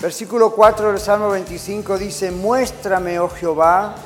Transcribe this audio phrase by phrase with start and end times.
[0.00, 3.96] Versículo 4 del Salmo 25 dice, muéstrame, oh Jehová,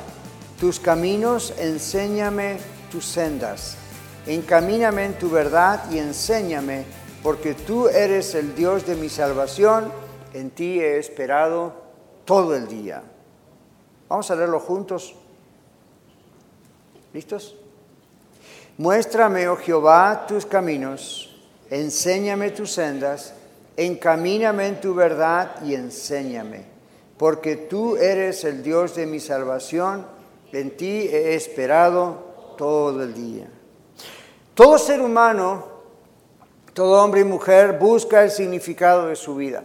[0.59, 2.57] tus caminos, enséñame
[2.91, 3.77] tus sendas,
[4.27, 6.83] encamíname en tu verdad y enséñame,
[7.23, 9.89] porque tú eres el Dios de mi salvación,
[10.33, 11.73] en ti he esperado
[12.25, 13.01] todo el día.
[14.09, 15.15] Vamos a leerlo juntos.
[17.13, 17.55] ¿Listos?
[18.77, 21.33] Muéstrame, oh Jehová, tus caminos,
[21.69, 23.33] enséñame tus sendas,
[23.77, 26.65] encamíname en tu verdad y enséñame,
[27.17, 30.05] porque tú eres el Dios de mi salvación,
[30.51, 33.47] en ti he esperado todo el día.
[34.53, 35.65] Todo ser humano,
[36.73, 39.63] todo hombre y mujer busca el significado de su vida.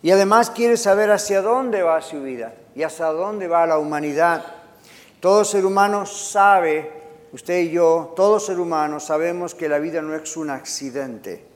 [0.00, 4.44] Y además quiere saber hacia dónde va su vida y hacia dónde va la humanidad.
[5.18, 6.92] Todo ser humano sabe,
[7.32, 11.48] usted y yo, todo ser humano sabemos que la vida no es un accidente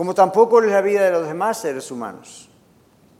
[0.00, 2.48] como tampoco es la vida de los demás seres humanos.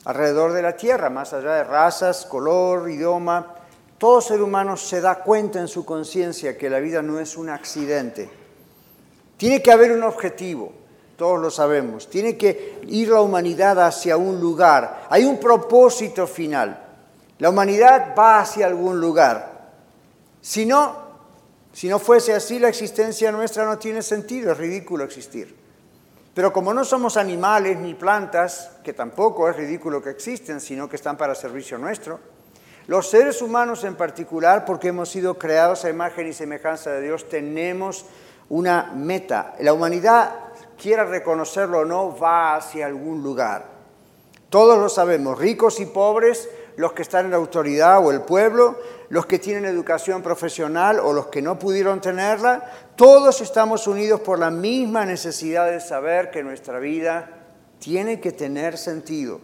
[0.07, 3.55] Alrededor de la Tierra, más allá de razas, color, idioma,
[3.99, 7.51] todo ser humano se da cuenta en su conciencia que la vida no es un
[7.51, 8.31] accidente.
[9.37, 10.73] Tiene que haber un objetivo,
[11.19, 12.09] todos lo sabemos.
[12.09, 15.07] Tiene que ir la humanidad hacia un lugar.
[15.11, 16.83] Hay un propósito final.
[17.41, 19.69] La humanidad va hacia algún lugar.
[20.41, 20.97] Si no,
[21.75, 25.61] si no fuese así, la existencia nuestra no tiene sentido, es ridículo existir.
[26.35, 30.97] Pero como no somos animales ni plantas, que tampoco es ridículo que existen, sino que
[30.97, 32.21] están para servicio nuestro,
[32.87, 37.29] los seres humanos en particular, porque hemos sido creados a imagen y semejanza de Dios,
[37.29, 38.05] tenemos
[38.49, 39.55] una meta.
[39.61, 40.35] La humanidad,
[40.81, 43.67] quiera reconocerlo o no, va hacia algún lugar.
[44.49, 46.49] Todos lo sabemos, ricos y pobres,
[46.81, 48.79] los que están en la autoridad o el pueblo,
[49.11, 54.39] los que tienen educación profesional o los que no pudieron tenerla, todos estamos unidos por
[54.39, 57.29] la misma necesidad de saber que nuestra vida
[57.79, 59.43] tiene que tener sentido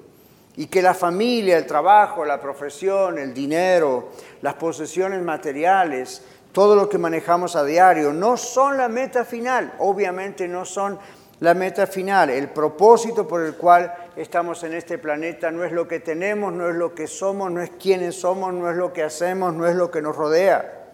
[0.57, 6.89] y que la familia, el trabajo, la profesión, el dinero, las posesiones materiales, todo lo
[6.89, 10.99] que manejamos a diario, no son la meta final, obviamente no son
[11.41, 15.87] la meta final, el propósito por el cual estamos en este planeta no es lo
[15.87, 19.03] que tenemos, no es lo que somos, no es quiénes somos, no es lo que
[19.03, 20.87] hacemos, no es lo que nos rodea.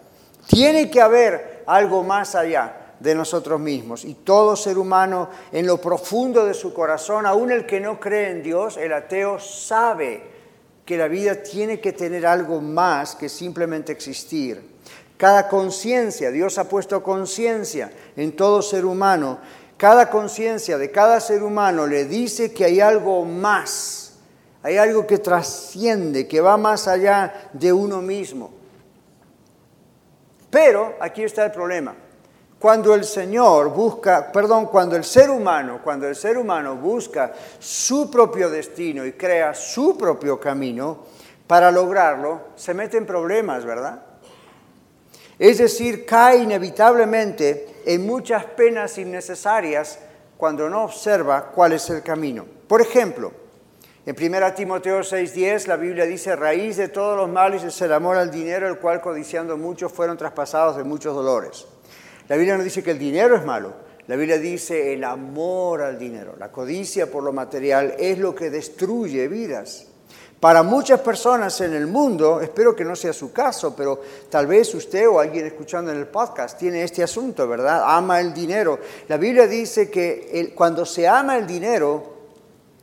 [0.48, 4.04] Tiene que haber algo más allá de nosotros mismos.
[4.04, 8.30] Y todo ser humano en lo profundo de su corazón, aún el que no cree
[8.30, 10.22] en Dios, el ateo, sabe
[10.84, 14.72] que la vida tiene que tener algo más que simplemente existir.
[15.16, 19.38] Cada conciencia, Dios ha puesto conciencia en todo ser humano
[19.82, 24.12] cada conciencia de cada ser humano le dice que hay algo más,
[24.62, 28.52] hay algo que trasciende, que va más allá de uno mismo.
[30.48, 31.96] Pero aquí está el problema.
[32.60, 38.08] Cuando el Señor busca, perdón, cuando el ser humano, cuando el ser humano busca su
[38.08, 40.98] propio destino y crea su propio camino,
[41.48, 44.00] para lograrlo, se mete en problemas, ¿verdad?
[45.40, 49.98] Es decir, cae inevitablemente en muchas penas innecesarias
[50.36, 52.44] cuando no observa cuál es el camino.
[52.66, 53.32] Por ejemplo,
[54.04, 58.16] en 1 Timoteo 6:10 la Biblia dice, raíz de todos los males es el amor
[58.16, 61.66] al dinero, el cual codiciando muchos fueron traspasados de muchos dolores.
[62.28, 63.74] La Biblia no dice que el dinero es malo,
[64.08, 68.50] la Biblia dice el amor al dinero, la codicia por lo material es lo que
[68.50, 69.91] destruye vidas.
[70.42, 74.74] Para muchas personas en el mundo, espero que no sea su caso, pero tal vez
[74.74, 77.84] usted o alguien escuchando en el podcast tiene este asunto, ¿verdad?
[77.86, 78.80] Ama el dinero.
[79.06, 82.14] La Biblia dice que cuando se ama el dinero,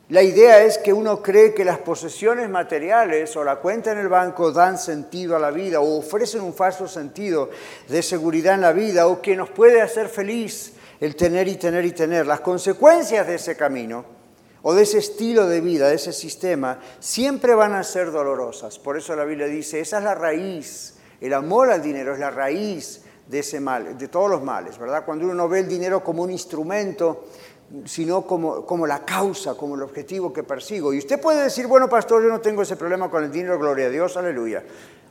[0.07, 4.07] la idea es que uno cree que las posesiones materiales o la cuenta en el
[4.07, 7.49] banco dan sentido a la vida o ofrecen un falso sentido
[7.89, 11.83] de seguridad en la vida o que nos puede hacer feliz el tener y tener
[11.83, 12.25] y tener.
[12.25, 14.18] Las consecuencias de ese camino
[14.61, 18.79] o de ese estilo de vida, de ese sistema, siempre van a ser dolorosas.
[18.79, 22.31] Por eso la Biblia dice, esa es la raíz, el amor al dinero es la
[22.31, 25.05] raíz de ese mal, de todos los males, ¿verdad?
[25.05, 27.25] Cuando uno no ve el dinero como un instrumento,
[27.85, 30.93] sino como, como la causa, como el objetivo que persigo.
[30.93, 33.85] Y usted puede decir, bueno, pastor, yo no tengo ese problema con el dinero, gloria
[33.85, 34.63] a Dios, aleluya.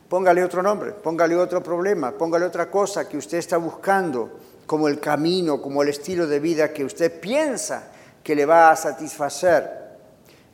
[0.09, 4.31] Póngale otro nombre, póngale otro problema, póngale otra cosa que usted está buscando
[4.67, 7.93] como el camino, como el estilo de vida que usted piensa
[8.29, 9.89] que le va a satisfacer.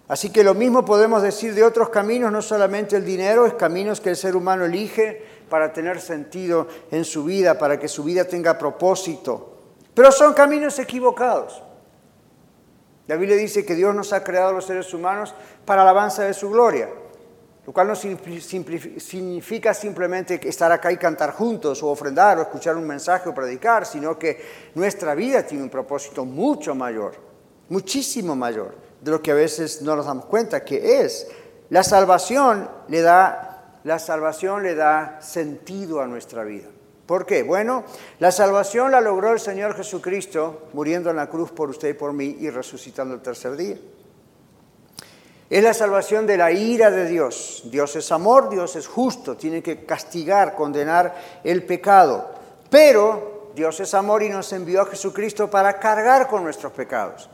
[0.07, 4.01] Así que lo mismo podemos decir de otros caminos, no solamente el dinero, es caminos
[4.01, 8.27] que el ser humano elige para tener sentido en su vida, para que su vida
[8.27, 9.59] tenga propósito.
[9.93, 11.65] Pero son caminos equivocados.
[13.09, 15.35] La Biblia dice que Dios nos ha creado a los seres humanos
[15.65, 16.89] para alabanza de su gloria,
[17.67, 22.87] lo cual no significa simplemente estar acá y cantar juntos o ofrendar o escuchar un
[22.87, 27.34] mensaje o predicar, sino que nuestra vida tiene un propósito mucho mayor,
[27.69, 31.27] muchísimo mayor de lo que a veces no nos damos cuenta que es.
[31.71, 36.69] La salvación le da, la salvación le da sentido a nuestra vida.
[37.07, 37.43] ¿Por qué?
[37.43, 37.85] Bueno,
[38.19, 42.13] la salvación la logró el Señor Jesucristo muriendo en la cruz por usted y por
[42.13, 43.77] mí y resucitando el tercer día.
[45.51, 47.65] Es la salvación de la ira de Dios.
[47.67, 51.15] Dios es amor, Dios es justo, tiene que castigar, condenar
[51.45, 52.31] el pecado.
[52.71, 57.29] Pero Dios es amor y nos envió a Jesucristo para cargar con nuestros pecados,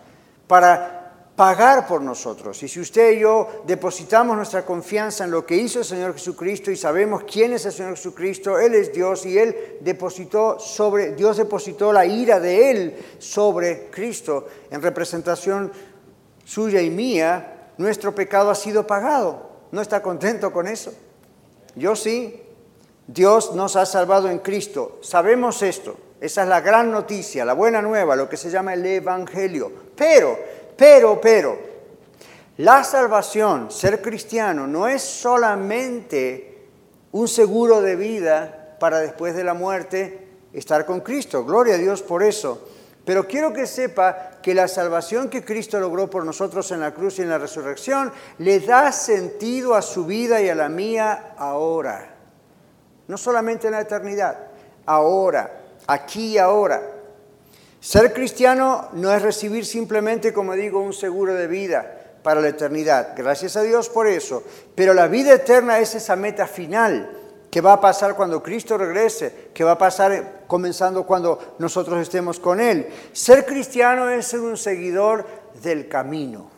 [0.51, 2.61] para pagar por nosotros.
[2.65, 6.73] Y si usted y yo depositamos nuestra confianza en lo que hizo el Señor Jesucristo
[6.73, 11.37] y sabemos quién es el Señor Jesucristo, Él es Dios y Él depositó sobre, Dios
[11.37, 15.71] depositó la ira de Él sobre Cristo en representación
[16.45, 19.51] suya y mía, nuestro pecado ha sido pagado.
[19.71, 20.93] ¿No está contento con eso?
[21.77, 22.43] Yo sí.
[23.07, 24.99] Dios nos ha salvado en Cristo.
[25.01, 25.97] Sabemos esto.
[26.21, 29.73] Esa es la gran noticia, la buena nueva, lo que se llama el Evangelio.
[29.97, 30.39] Pero
[30.81, 31.59] pero, pero,
[32.57, 36.69] la salvación, ser cristiano, no es solamente
[37.13, 41.45] un seguro de vida para después de la muerte estar con Cristo.
[41.45, 42.67] Gloria a Dios por eso.
[43.05, 47.19] Pero quiero que sepa que la salvación que Cristo logró por nosotros en la cruz
[47.19, 52.15] y en la resurrección le da sentido a su vida y a la mía ahora.
[53.07, 54.47] No solamente en la eternidad,
[54.87, 56.83] ahora, aquí y ahora.
[57.81, 63.15] Ser cristiano no es recibir simplemente, como digo, un seguro de vida para la eternidad.
[63.17, 64.43] Gracias a Dios por eso.
[64.75, 67.11] Pero la vida eterna es esa meta final
[67.51, 72.39] que va a pasar cuando Cristo regrese, que va a pasar comenzando cuando nosotros estemos
[72.39, 72.87] con Él.
[73.13, 75.27] Ser cristiano es ser un seguidor
[75.63, 76.51] del camino.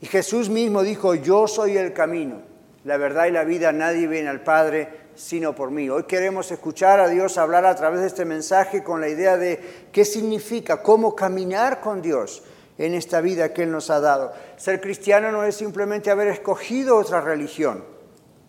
[0.00, 2.40] Y Jesús mismo dijo, yo soy el camino,
[2.84, 5.88] la verdad y la vida, nadie viene al Padre sino por mí.
[5.88, 9.88] Hoy queremos escuchar a Dios hablar a través de este mensaje con la idea de
[9.90, 12.42] qué significa, cómo caminar con Dios
[12.78, 14.32] en esta vida que Él nos ha dado.
[14.56, 17.82] Ser cristiano no es simplemente haber escogido otra religión.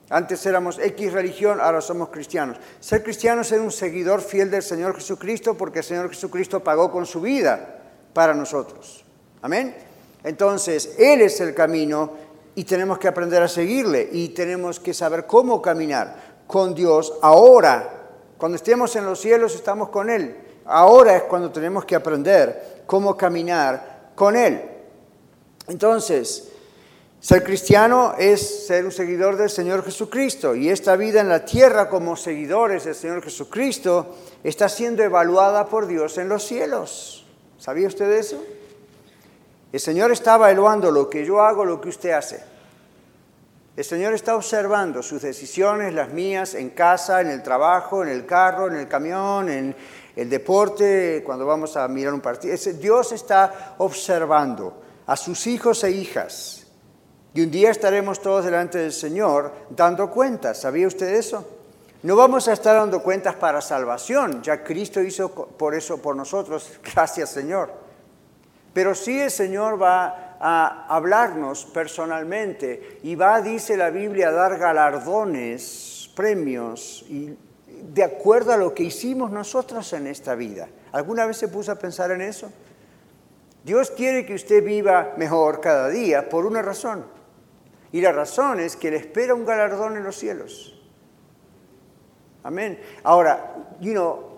[0.10, 2.58] Antes éramos X religión, ahora somos cristianos.
[2.80, 6.92] Ser cristiano es ser un seguidor fiel del Señor Jesucristo porque el Señor Jesucristo pagó
[6.92, 7.82] con su vida
[8.14, 9.04] para nosotros.
[9.42, 9.76] Amén.
[10.24, 15.28] Entonces, Él es el camino y tenemos que aprender a seguirle y tenemos que saber
[15.28, 17.94] cómo caminar con Dios ahora.
[18.38, 20.36] Cuando estemos en los cielos estamos con Él.
[20.66, 24.62] Ahora es cuando tenemos que aprender cómo caminar con Él.
[25.68, 26.50] Entonces,
[27.20, 31.90] ser cristiano es ser un seguidor del Señor Jesucristo y esta vida en la tierra
[31.90, 37.26] como seguidores del Señor Jesucristo está siendo evaluada por Dios en los cielos.
[37.58, 38.42] ¿Sabía usted eso?
[39.72, 42.57] El Señor está evaluando lo que yo hago, lo que usted hace.
[43.78, 48.26] El Señor está observando sus decisiones, las mías, en casa, en el trabajo, en el
[48.26, 49.76] carro, en el camión, en
[50.16, 52.56] el deporte, cuando vamos a mirar un partido.
[52.80, 56.66] Dios está observando a sus hijos e hijas.
[57.36, 60.60] Y un día estaremos todos delante del Señor dando cuentas.
[60.60, 61.48] ¿Sabía usted eso?
[62.02, 64.42] No vamos a estar dando cuentas para salvación.
[64.42, 66.80] Ya Cristo hizo por eso por nosotros.
[66.96, 67.72] Gracias, Señor.
[68.74, 74.58] Pero sí el Señor va a hablarnos personalmente y va, dice la Biblia, a dar
[74.58, 77.38] galardones, premios, y
[77.94, 80.68] de acuerdo a lo que hicimos nosotros en esta vida.
[80.92, 82.52] ¿Alguna vez se puso a pensar en eso?
[83.64, 87.06] Dios quiere que usted viva mejor cada día por una razón.
[87.92, 90.74] Y la razón es que le espera un galardón en los cielos.
[92.44, 92.80] Amén.
[93.04, 94.38] Ahora, you know,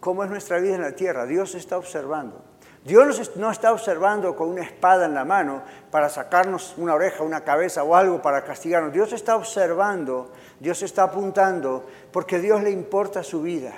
[0.00, 1.26] ¿cómo es nuestra vida en la tierra?
[1.26, 2.47] Dios está observando.
[2.84, 7.42] Dios no está observando con una espada en la mano para sacarnos una oreja, una
[7.42, 8.92] cabeza o algo para castigarnos.
[8.92, 10.30] Dios está observando,
[10.60, 13.74] Dios está apuntando, porque Dios le importa su vida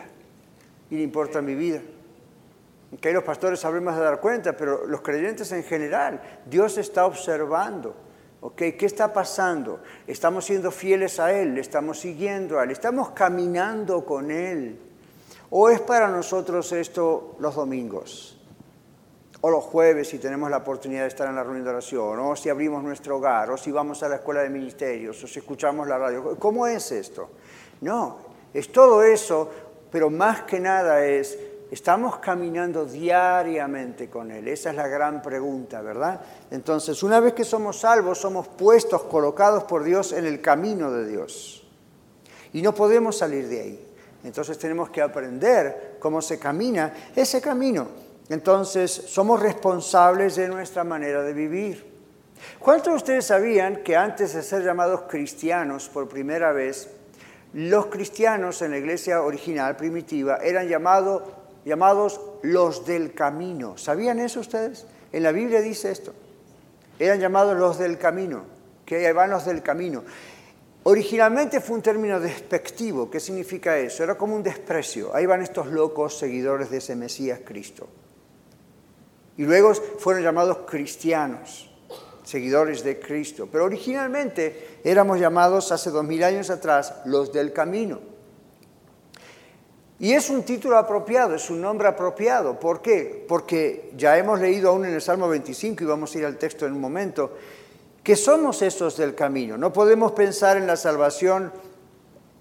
[0.91, 1.81] y le importa mi vida.
[3.01, 7.95] Que los pastores sabremos de dar cuenta, pero los creyentes en general, Dios está observando.
[8.57, 9.81] ¿Qué está pasando?
[10.07, 14.79] Estamos siendo fieles a Él, estamos siguiendo a Él, estamos caminando con Él.
[15.51, 18.40] ¿O es para nosotros esto los domingos?
[19.41, 22.37] O los jueves si tenemos la oportunidad de estar en la reunión de oración, o
[22.37, 25.89] si abrimos nuestro hogar, o si vamos a la escuela de ministerios, o si escuchamos
[25.89, 26.37] la radio.
[26.39, 27.31] ¿Cómo es esto?
[27.81, 28.19] No,
[28.53, 29.51] es todo eso,
[29.91, 31.39] pero más que nada es
[31.71, 34.49] estamos caminando diariamente con Él.
[34.49, 36.21] Esa es la gran pregunta, ¿verdad?
[36.51, 41.07] Entonces, una vez que somos salvos, somos puestos, colocados por Dios en el camino de
[41.07, 41.67] Dios.
[42.53, 43.87] Y no podemos salir de ahí.
[44.25, 48.10] Entonces tenemos que aprender cómo se camina ese camino.
[48.31, 51.85] Entonces somos responsables de nuestra manera de vivir.
[52.61, 56.89] ¿Cuántos de ustedes sabían que antes de ser llamados cristianos por primera vez,
[57.53, 63.77] los cristianos en la iglesia original primitiva eran llamados los del camino?
[63.77, 64.87] ¿Sabían eso ustedes?
[65.13, 66.15] En la Biblia dice esto.
[67.01, 68.45] Eran llamados los del camino,
[68.87, 70.05] que van los del camino.
[70.85, 73.11] Originalmente fue un término despectivo.
[73.11, 74.05] ¿Qué significa eso?
[74.05, 75.15] Era como un desprecio.
[75.15, 77.89] Ahí van estos locos seguidores de ese Mesías Cristo.
[79.41, 81.71] Y luego fueron llamados cristianos,
[82.25, 83.49] seguidores de Cristo.
[83.51, 88.01] Pero originalmente éramos llamados hace dos mil años atrás los del camino.
[89.99, 92.61] Y es un título apropiado, es un nombre apropiado.
[92.61, 93.25] ¿Por qué?
[93.27, 96.67] Porque ya hemos leído aún en el Salmo 25 y vamos a ir al texto
[96.67, 97.33] en un momento
[98.03, 99.57] que somos esos del camino.
[99.57, 101.51] No podemos pensar en la salvación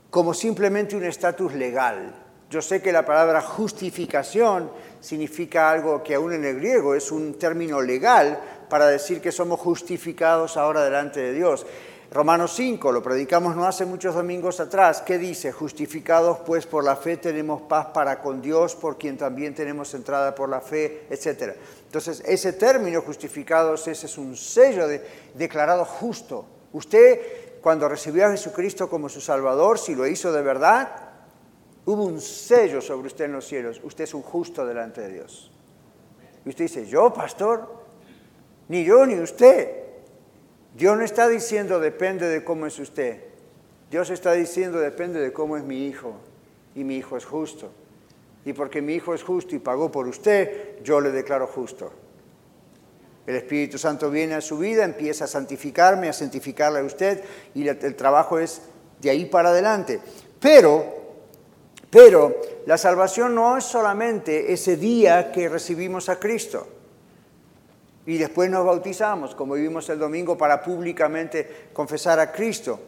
[0.10, 2.28] como simplemente un estatus legal.
[2.50, 7.38] Yo sé que la palabra justificación significa algo que aún en el griego es un
[7.38, 11.68] término legal para decir que somos justificados ahora delante de Dios.
[12.12, 15.51] Romanos 5, lo predicamos no hace muchos domingos atrás, ¿qué dice?
[15.51, 20.34] Justificados pues por la fe tenemos paz para con Dios, por quien también tenemos entrada
[20.34, 21.56] por la fe, etc.
[21.86, 26.46] Entonces, ese término justificados ese es un sello de declarado justo.
[26.74, 31.08] Usted, cuando recibió a Jesucristo como su Salvador, si lo hizo de verdad,
[31.86, 33.81] hubo un sello sobre usted en los cielos.
[33.83, 35.51] Usted es un justo delante de Dios.
[36.45, 37.67] Y usted dice, ¿yo, pastor?
[38.67, 39.79] Ni yo ni usted.
[40.75, 43.24] Dios no está diciendo depende de cómo es usted.
[43.89, 46.13] Dios está diciendo depende de cómo es mi hijo.
[46.75, 47.71] Y mi hijo es justo.
[48.45, 51.91] Y porque mi hijo es justo y pagó por usted, yo le declaro justo.
[53.27, 57.67] El Espíritu Santo viene a su vida, empieza a santificarme, a santificarle a usted, y
[57.67, 58.62] el trabajo es
[59.01, 60.00] de ahí para adelante.
[60.39, 60.99] Pero,
[61.89, 66.67] pero la salvación no es solamente ese día que recibimos a Cristo
[68.05, 72.79] y después nos bautizamos, como vimos el domingo, para públicamente confesar a Cristo.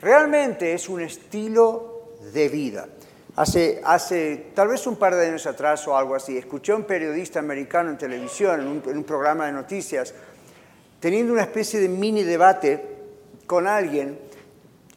[0.00, 2.88] Realmente es un estilo de vida.
[3.36, 6.84] Hace, hace tal vez un par de años atrás o algo así, escuché a un
[6.84, 10.14] periodista americano en televisión, en un, en un programa de noticias,
[10.98, 12.82] teniendo una especie de mini debate
[13.46, 14.18] con alguien,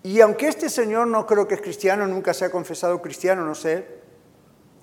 [0.03, 3.55] y aunque este señor no creo que es cristiano, nunca se ha confesado cristiano, no
[3.55, 3.88] sé,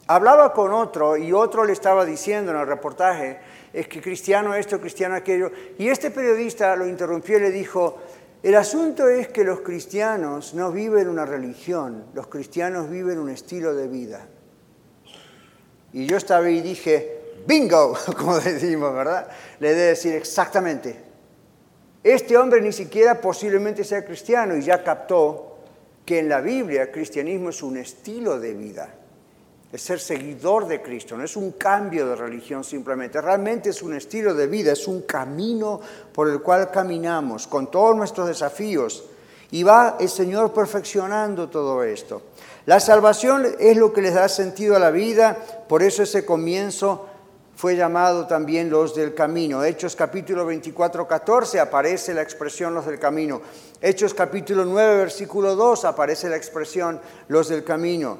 [0.06, 3.38] hablaba con otro y otro le estaba diciendo en el reportaje,
[3.72, 5.52] es que cristiano esto, cristiano aquello.
[5.78, 7.98] Y este periodista lo interrumpió y le dijo,
[8.42, 13.74] el asunto es que los cristianos no viven una religión, los cristianos viven un estilo
[13.74, 14.26] de vida.
[15.92, 19.28] Y yo estaba y dije, bingo, como decimos, ¿verdad?
[19.58, 21.09] Le de decir exactamente.
[22.02, 25.58] Este hombre ni siquiera posiblemente sea cristiano y ya captó
[26.04, 28.94] que en la Biblia el cristianismo es un estilo de vida
[29.72, 33.94] es ser seguidor de Cristo, no es un cambio de religión simplemente, realmente es un
[33.94, 35.80] estilo de vida, es un camino
[36.12, 39.04] por el cual caminamos con todos nuestros desafíos
[39.52, 42.22] y va el Señor perfeccionando todo esto.
[42.66, 45.36] La salvación es lo que les da sentido a la vida,
[45.68, 47.06] por eso ese comienzo
[47.60, 49.62] fue llamado también los del camino.
[49.62, 53.42] Hechos capítulo 24, 14 aparece la expresión los del camino.
[53.82, 56.98] Hechos capítulo 9, versículo 2 aparece la expresión
[57.28, 58.16] los del camino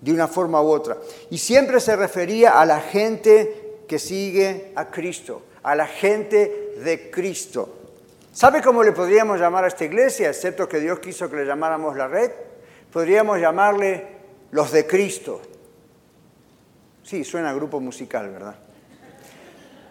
[0.00, 0.96] de una forma u otra.
[1.28, 7.10] Y siempre se refería a la gente que sigue a Cristo, a la gente de
[7.10, 7.68] Cristo.
[8.32, 11.98] ¿Sabe cómo le podríamos llamar a esta iglesia, excepto que Dios quiso que le llamáramos
[11.98, 12.30] la red?
[12.90, 14.06] Podríamos llamarle
[14.52, 15.42] los de Cristo.
[17.08, 18.54] Sí, suena a grupo musical, ¿verdad?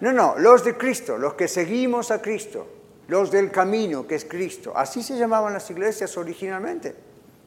[0.01, 2.67] No, no, los de Cristo, los que seguimos a Cristo,
[3.07, 4.71] los del camino que es Cristo.
[4.75, 6.93] Así se llamaban las iglesias originalmente.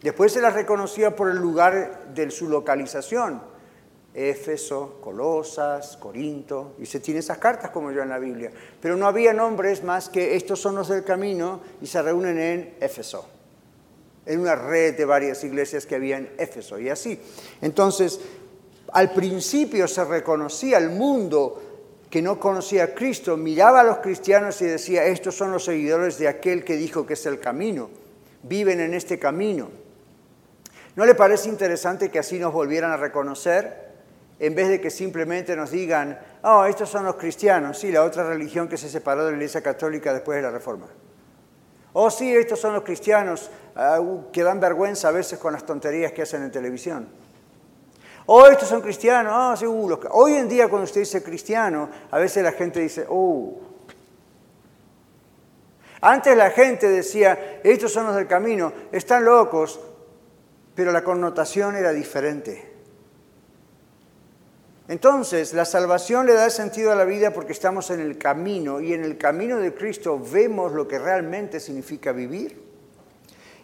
[0.03, 3.41] Después se las reconocía por el lugar de su localización.
[4.13, 8.51] Éfeso, Colosas, Corinto, y se tiene esas cartas como yo en la Biblia.
[8.83, 12.75] Pero no había nombres más que estos son los del camino y se reúnen en
[12.81, 13.25] Éfeso,
[14.27, 17.21] en una red de varias iglesias que había en Éfeso y así.
[17.61, 18.19] Entonces,
[18.93, 21.63] al principio se reconocía el mundo
[22.11, 26.19] que no conocía a Cristo, miraba a los cristianos y decía, estos son los seguidores
[26.19, 27.89] de aquel que dijo que es el camino,
[28.43, 29.71] viven en este camino.
[30.97, 33.91] ¿No le parece interesante que así nos volvieran a reconocer?
[34.41, 38.27] En vez de que simplemente nos digan, oh, estos son los cristianos, sí, la otra
[38.27, 40.87] religión que se separó de la Iglesia Católica después de la Reforma.
[41.93, 44.01] Oh, sí, estos son los cristianos, ah,
[44.33, 47.09] que dan vergüenza a veces con las tonterías que hacen en televisión.
[48.27, 49.33] Oh, estos son cristianos.
[49.35, 53.07] Ah, sí, uh, Hoy en día cuando usted dice cristiano, a veces la gente dice,
[53.09, 53.59] oh.
[56.03, 59.81] Antes la gente decía, estos son los del camino, están locos,
[60.75, 62.71] pero la connotación era diferente.
[64.89, 68.93] Entonces, la salvación le da sentido a la vida porque estamos en el camino y
[68.93, 72.61] en el camino de Cristo vemos lo que realmente significa vivir.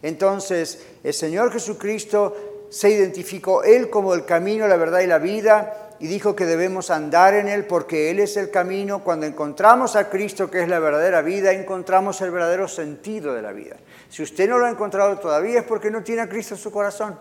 [0.02, 5.86] Entonces, el Señor Jesucristo se identificó Él como el camino, la verdad y la vida
[5.98, 9.02] y dijo que debemos andar en Él porque Él es el camino.
[9.02, 13.52] Cuando encontramos a Cristo, que es la verdadera vida, encontramos el verdadero sentido de la
[13.52, 13.76] vida.
[14.08, 16.70] Si usted no lo ha encontrado todavía es porque no tiene a Cristo en su
[16.70, 17.18] corazón.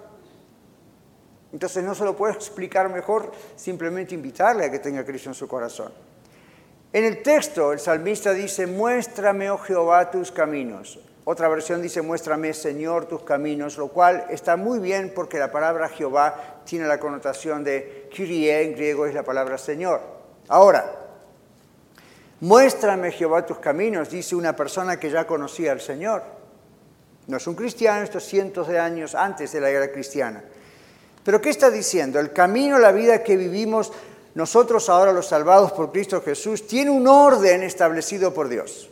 [1.54, 5.48] Entonces no se lo puedo explicar mejor, simplemente invitarle a que tenga Cristo en su
[5.48, 5.92] corazón.
[6.92, 11.00] En el texto el salmista dice, muéstrame, oh Jehová, tus caminos.
[11.28, 15.90] Otra versión dice, muéstrame, Señor, tus caminos, lo cual está muy bien porque la palabra
[15.90, 20.02] Jehová tiene la connotación de Kyrie, en griego es la palabra Señor.
[20.50, 20.86] Ahora,
[22.42, 26.22] muéstrame, Jehová, tus caminos, dice una persona que ya conocía al Señor.
[27.26, 30.44] No es un cristiano, esto es cientos de años antes de la era cristiana.
[31.24, 32.20] Pero ¿qué está diciendo?
[32.20, 33.92] El camino, la vida que vivimos
[34.36, 38.92] nosotros ahora los salvados por Cristo Jesús, tiene un orden establecido por Dios.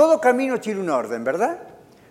[0.00, 1.58] Todo camino tiene un orden, ¿verdad?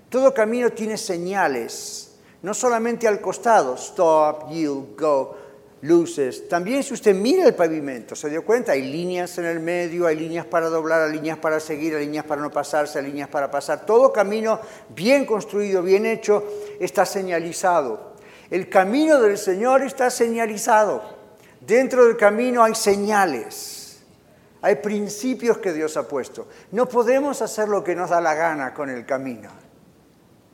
[0.10, 5.36] Todo camino tiene señales, no solamente al costado, stop, yield, go,
[5.82, 6.48] luces.
[6.48, 10.18] También si usted mira el pavimento, se dio cuenta, hay líneas en el medio, hay
[10.18, 13.50] líneas para doblar, hay líneas para seguir, hay líneas para no pasarse, hay líneas para
[13.50, 13.88] pasar.
[13.88, 16.44] Todo camino bien construido, bien hecho,
[16.80, 18.14] está señalizado.
[18.52, 21.02] El camino del Señor está señalizado.
[21.60, 23.79] Dentro del camino hay señales,
[24.62, 26.48] hay principios que Dios ha puesto.
[26.72, 29.50] No podemos hacer lo que nos da la gana con el camino.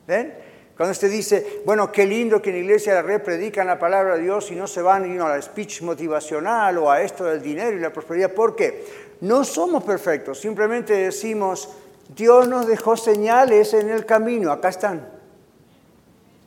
[0.06, 0.34] ¿Ven?
[0.76, 3.78] Cuando usted dice, bueno, qué lindo que en la iglesia de la red predican la
[3.78, 7.40] palabra de Dios y no se van a la speech motivacional o a esto del
[7.40, 8.32] dinero y la prosperidad.
[8.32, 8.84] ¿Por qué?
[9.22, 11.70] No somos perfectos, simplemente decimos,
[12.14, 15.08] Dios nos dejó señales en el camino, acá están.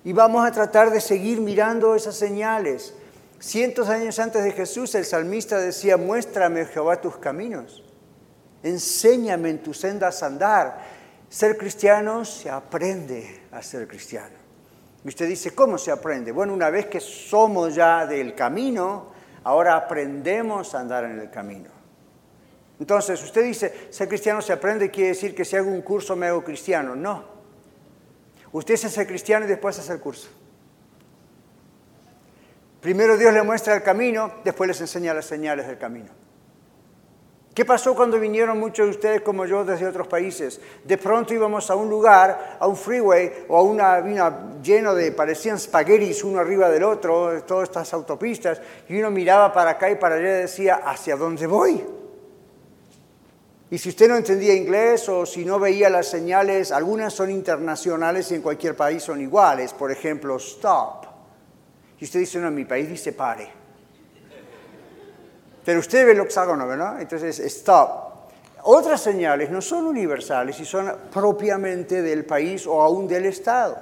[0.03, 2.93] Y vamos a tratar de seguir mirando esas señales.
[3.39, 7.83] Cientos años antes de Jesús, el salmista decía, muéstrame, Jehová, tus caminos.
[8.63, 10.81] Enséñame en tus sendas a andar.
[11.29, 14.35] Ser cristiano se aprende a ser cristiano.
[15.05, 16.33] Y usted dice, ¿cómo se aprende?
[16.33, 19.13] Bueno, una vez que somos ya del camino,
[19.45, 21.69] ahora aprendemos a andar en el camino.
[22.77, 26.27] Entonces, usted dice, ser cristiano se aprende, quiere decir que si hago un curso me
[26.27, 26.93] hago cristiano.
[26.93, 27.23] No.
[28.51, 30.29] Usted se hace cristiano y después hace el curso.
[32.81, 36.09] Primero Dios le muestra el camino, después les enseña las señales del camino.
[37.53, 40.61] ¿Qué pasó cuando vinieron muchos de ustedes como yo desde otros países?
[40.85, 45.11] De pronto íbamos a un lugar, a un freeway o a una, vina lleno de,
[45.11, 49.95] parecían spaghettis uno arriba del otro, todas estas autopistas, y uno miraba para acá y
[49.95, 51.83] para allá y decía, ¿hacia dónde voy?
[53.71, 58.31] Y si usted no entendía inglés o si no veía las señales, algunas son internacionales
[58.31, 59.73] y en cualquier país son iguales.
[59.73, 61.08] Por ejemplo, stop.
[61.99, 63.49] Y usted dice, no, mi país dice pare.
[65.65, 67.01] Pero usted ve el hexágono, ¿verdad?
[67.01, 68.09] Entonces, stop.
[68.63, 73.77] Otras señales no son universales y son propiamente del país o aún del Estado.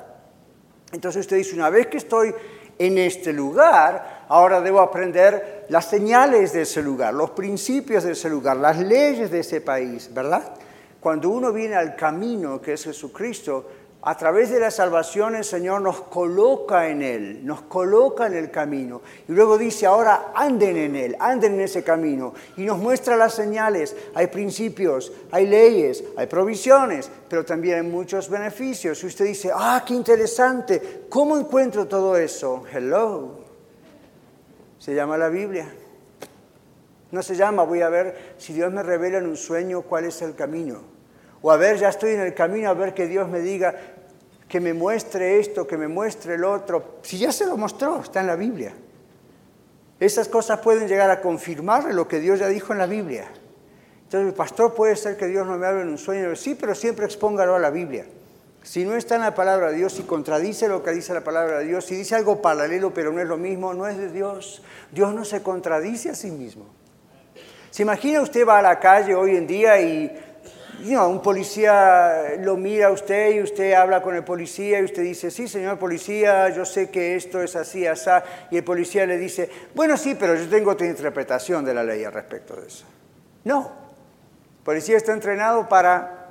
[0.91, 2.33] Entonces usted dice, una vez que estoy
[2.77, 8.29] en este lugar, ahora debo aprender las señales de ese lugar, los principios de ese
[8.29, 10.53] lugar, las leyes de ese país, ¿verdad?
[10.99, 13.67] Cuando uno viene al camino que es Jesucristo,
[14.03, 18.51] a través de la salvación el Señor nos coloca en Él, nos coloca en el
[18.51, 19.01] camino.
[19.27, 22.33] Y luego dice, ahora anden en Él, anden en ese camino.
[22.55, 23.95] Y nos muestra las señales.
[24.13, 29.03] Hay principios, hay leyes, hay provisiones, pero también hay muchos beneficios.
[29.03, 32.63] Y usted dice, ah, qué interesante, ¿cómo encuentro todo eso?
[32.71, 33.39] Hello.
[34.77, 35.67] Se llama la Biblia.
[37.11, 40.21] No se llama, voy a ver si Dios me revela en un sueño cuál es
[40.21, 40.96] el camino.
[41.41, 43.75] O a ver, ya estoy en el camino, a ver que Dios me diga,
[44.47, 46.99] que me muestre esto, que me muestre el otro.
[47.01, 48.73] Si ya se lo mostró, está en la Biblia.
[49.99, 53.27] Esas cosas pueden llegar a confirmar lo que Dios ya dijo en la Biblia.
[54.03, 56.75] Entonces, el pastor puede ser que Dios no me hable en un sueño, sí, pero
[56.75, 58.05] siempre expóngalo a la Biblia.
[58.63, 61.59] Si no está en la palabra de Dios, si contradice lo que dice la palabra
[61.59, 64.61] de Dios, si dice algo paralelo pero no es lo mismo, no es de Dios.
[64.91, 66.65] Dios no se contradice a sí mismo.
[67.71, 70.11] ¿Se imagina usted va a la calle hoy en día y
[70.79, 75.31] un policía lo mira a usted y usted habla con el policía y usted dice,
[75.31, 78.09] sí, señor policía, yo sé que esto es así, así,
[78.51, 82.03] y el policía le dice, bueno, sí, pero yo tengo otra interpretación de la ley
[82.03, 82.85] al respecto de eso.
[83.43, 83.71] No,
[84.59, 86.27] el policía está entrenado para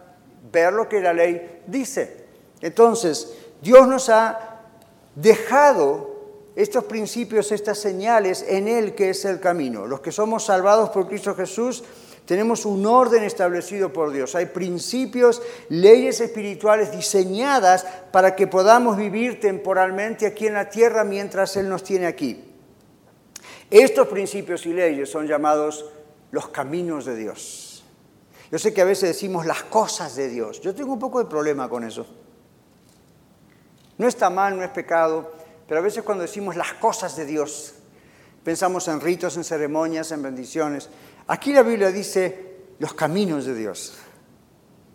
[0.53, 2.25] ver lo que la ley dice.
[2.61, 4.61] Entonces, Dios nos ha
[5.15, 6.17] dejado
[6.55, 9.87] estos principios, estas señales en Él que es el camino.
[9.87, 11.85] Los que somos salvados por Cristo Jesús
[12.27, 14.35] tenemos un orden establecido por Dios.
[14.35, 21.57] Hay principios, leyes espirituales diseñadas para que podamos vivir temporalmente aquí en la tierra mientras
[21.57, 22.45] Él nos tiene aquí.
[23.71, 25.87] Estos principios y leyes son llamados
[26.33, 27.85] los caminos de Dios.
[28.51, 30.61] Yo sé que a veces decimos las cosas de Dios.
[30.61, 32.07] Yo tengo un poco de problema con eso.
[33.99, 35.33] No está mal, no es pecado,
[35.67, 37.75] pero a veces cuando decimos las cosas de Dios,
[38.45, 40.89] pensamos en ritos, en ceremonias, en bendiciones.
[41.29, 43.95] Aquí la Biblia dice los caminos de Dios.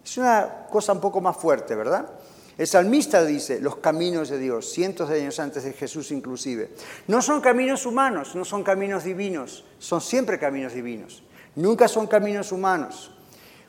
[0.04, 2.10] Es una cosa un poco más fuerte, ¿verdad?
[2.58, 6.72] El salmista dice los caminos de Dios, cientos de años antes de Jesús inclusive.
[7.08, 11.24] No son caminos humanos, no son caminos divinos, son siempre caminos divinos.
[11.56, 13.12] Nunca son caminos humanos.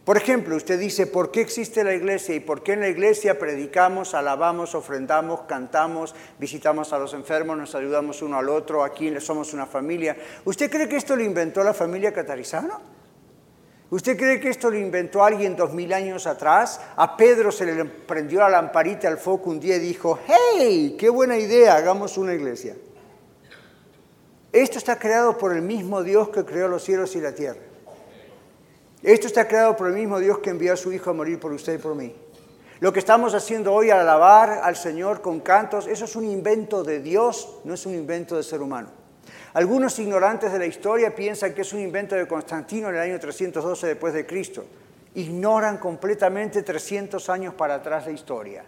[0.04, 3.38] Por ejemplo, usted dice, ¿por qué existe la iglesia y por qué en la iglesia
[3.38, 9.52] predicamos, alabamos, ofrendamos, cantamos, visitamos a los enfermos, nos ayudamos uno al otro, aquí somos
[9.52, 10.16] una familia?
[10.44, 12.80] ¿Usted cree que esto lo inventó la familia catarizano?
[13.90, 16.80] ¿Usted cree que esto lo inventó alguien dos mil años atrás?
[16.96, 20.96] A Pedro se le prendió la lamparita al foco un día y dijo, ¡Hey!
[20.98, 21.76] ¡Qué buena idea!
[21.76, 22.74] Hagamos una iglesia.
[24.50, 27.71] Esto está creado por el mismo Dios que creó los cielos y la tierra.
[29.02, 31.52] Esto está creado por el mismo Dios que envió a su Hijo a morir por
[31.52, 32.14] usted y por mí.
[32.78, 36.84] Lo que estamos haciendo hoy al alabar al Señor con cantos, eso es un invento
[36.84, 38.90] de Dios, no es un invento de ser humano.
[39.54, 43.18] Algunos ignorantes de la historia piensan que es un invento de Constantino en el año
[43.18, 44.64] 312 después de Cristo.
[45.14, 48.64] Ignoran completamente 300 años para atrás la historia.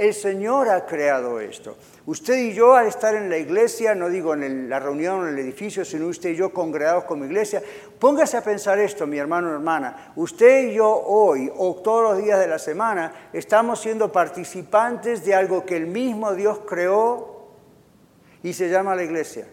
[0.00, 1.76] El Señor ha creado esto.
[2.06, 5.38] Usted y yo al estar en la iglesia, no digo en la reunión, en el
[5.40, 7.62] edificio, sino usted y yo congregados como iglesia,
[7.98, 10.12] póngase a pensar esto, mi hermano o hermana.
[10.16, 15.34] Usted y yo hoy, o todos los días de la semana, estamos siendo participantes de
[15.34, 17.50] algo que el mismo Dios creó
[18.42, 19.48] y se llama la iglesia.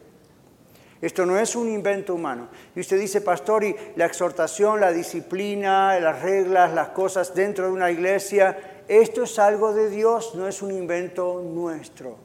[1.01, 2.47] Esto no es un invento humano.
[2.73, 7.71] Y usted dice, pastor, y la exhortación, la disciplina, las reglas, las cosas dentro de
[7.73, 12.17] una iglesia, esto es algo de Dios, no es un invento nuestro.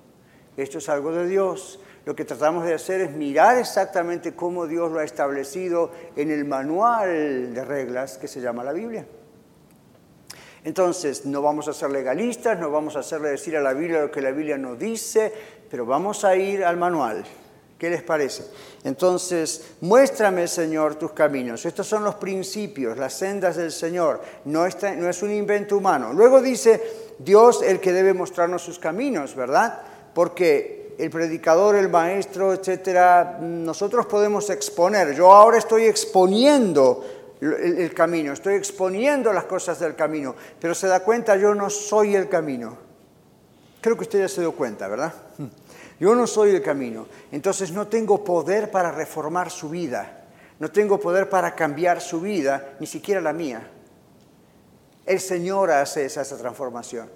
[0.56, 1.80] Esto es algo de Dios.
[2.04, 6.44] Lo que tratamos de hacer es mirar exactamente cómo Dios lo ha establecido en el
[6.44, 9.06] manual de reglas que se llama la Biblia.
[10.64, 14.10] Entonces, no vamos a ser legalistas, no vamos a hacerle decir a la Biblia lo
[14.10, 15.32] que la Biblia no dice,
[15.68, 17.24] pero vamos a ir al manual.
[17.82, 18.44] ¿Qué les parece?
[18.84, 21.66] Entonces, muéstrame, Señor, tus caminos.
[21.66, 24.20] Estos son los principios, las sendas del Señor.
[24.44, 26.12] No, es un invento humano.
[26.12, 26.80] Luego dice
[27.18, 29.80] Dios el que debe mostrarnos sus caminos, ¿verdad?
[30.14, 35.12] Porque el predicador, el maestro, etcétera, nosotros podemos exponer.
[35.16, 37.04] Yo ahora estoy exponiendo
[37.40, 41.68] el, el camino, estoy exponiendo las cosas del camino, pero se da cuenta, yo no
[41.68, 42.78] soy el camino.
[43.80, 45.12] Creo que usted ya se dio cuenta, ¿verdad?
[46.02, 50.24] Yo no soy el camino, entonces no tengo poder para reformar su vida,
[50.58, 53.70] no tengo poder para cambiar su vida, ni siquiera la mía.
[55.06, 57.08] El Señor hace esa, transformación.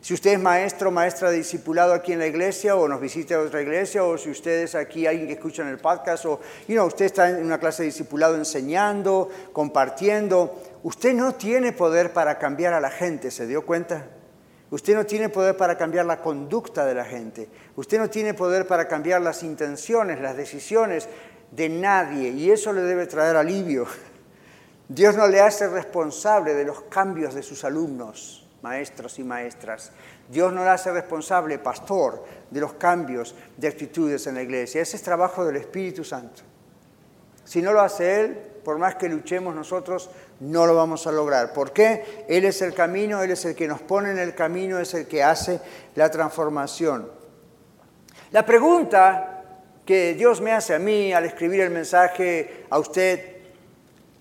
[0.00, 3.62] Si usted es maestro, maestra discipulado aquí en la iglesia o nos visita a otra
[3.62, 6.38] iglesia o si usted es aquí alguien que escucha en el podcast o
[6.68, 12.12] you know, usted está en una clase de discipulado enseñando, compartiendo, usted no tiene poder
[12.12, 14.06] para cambiar a la gente, ¿se dio cuenta?
[14.70, 17.48] Usted no tiene poder para cambiar la conducta de la gente.
[17.74, 21.08] Usted no tiene poder para cambiar las intenciones, las decisiones
[21.50, 22.30] de nadie.
[22.30, 23.86] Y eso le debe traer alivio.
[24.88, 29.90] Dios no le hace responsable de los cambios de sus alumnos, maestros y maestras.
[30.28, 34.82] Dios no le hace responsable, pastor, de los cambios de actitudes en la iglesia.
[34.82, 36.42] Ese es trabajo del Espíritu Santo.
[37.44, 41.52] Si no lo hace Él, por más que luchemos nosotros, no lo vamos a lograr.
[41.52, 42.24] ¿Por qué?
[42.28, 45.06] Él es el camino, Él es el que nos pone en el camino, es el
[45.06, 45.60] que hace
[45.94, 47.10] la transformación.
[48.32, 49.42] La pregunta
[49.84, 53.36] que Dios me hace a mí al escribir el mensaje a usted,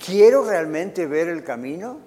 [0.03, 1.99] ¿quiero realmente ver el camino?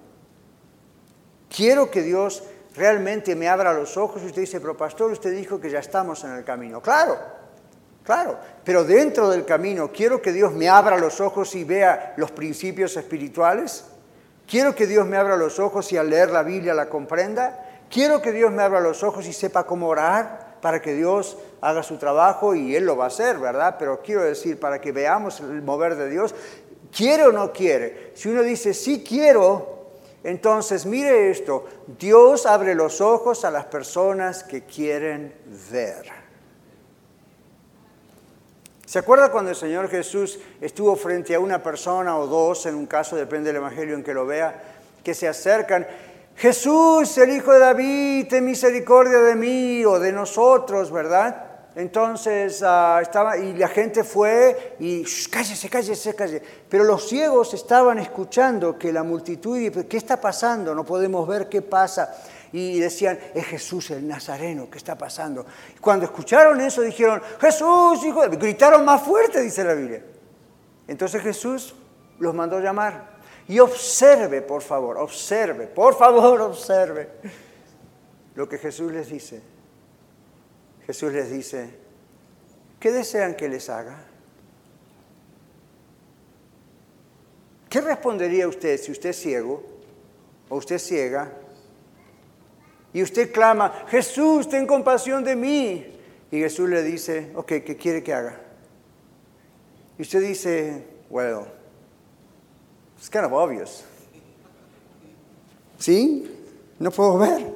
[1.49, 2.43] ¿Quiero que Dios
[2.75, 4.21] realmente me abra los ojos?
[4.23, 6.81] Y usted dice, pero pastor, usted dijo que ya estamos en el camino.
[6.81, 7.17] Claro,
[8.03, 12.31] Claro, pero dentro del camino, quiero que Dios me abra los ojos y vea los
[12.31, 13.85] principios espirituales.
[14.53, 17.65] Quiero que Dios me abra los ojos y al leer la Biblia la comprenda.
[17.89, 21.81] Quiero que Dios me abra los ojos y sepa cómo orar para que Dios haga
[21.81, 23.77] su trabajo y Él lo va a hacer, ¿verdad?
[23.79, 26.35] Pero quiero decir, para que veamos el mover de Dios,
[26.95, 28.11] ¿quiere o no quiere?
[28.13, 29.87] Si uno dice, sí quiero,
[30.23, 35.33] entonces mire esto, Dios abre los ojos a las personas que quieren
[35.71, 36.22] ver.
[38.93, 42.85] ¿Se acuerda cuando el Señor Jesús estuvo frente a una persona o dos, en un
[42.85, 44.53] caso, depende del Evangelio en que lo vea,
[45.03, 45.87] que se acercan?
[46.35, 51.43] Jesús, el Hijo de David, ten misericordia de mí o de nosotros, ¿verdad?
[51.75, 56.43] Entonces ah, estaba, y la gente fue y cállese, cállese, cállese.
[56.69, 59.57] Pero los ciegos estaban escuchando que la multitud,
[59.89, 60.75] ¿qué está pasando?
[60.75, 62.15] No podemos ver qué pasa.
[62.53, 65.43] Y decían, es Jesús el Nazareno, ¿qué está pasando?
[65.81, 70.05] Cuando escucharon eso dijeron, Jesús, hijo, gritaron más fuerte, dice la Biblia.
[70.87, 71.73] Entonces Jesús
[72.19, 73.11] los mandó llamar.
[73.47, 77.09] Y observe, por favor, observe, por favor, observe
[78.35, 79.41] lo que Jesús les dice.
[80.85, 81.75] Jesús les dice,
[82.79, 84.05] ¿qué desean que les haga?
[87.67, 89.63] ¿Qué respondería usted si usted es ciego
[90.49, 91.31] o usted es ciega
[92.93, 95.85] y usted clama, Jesús, ten compasión de mí?
[96.31, 98.39] Y Jesús le dice, ok, ¿qué quiere que haga?
[99.97, 101.45] Y usted dice, well,
[102.97, 103.83] it's kind of obvious.
[105.77, 106.29] ¿Sí?
[106.79, 107.53] No puedo ver.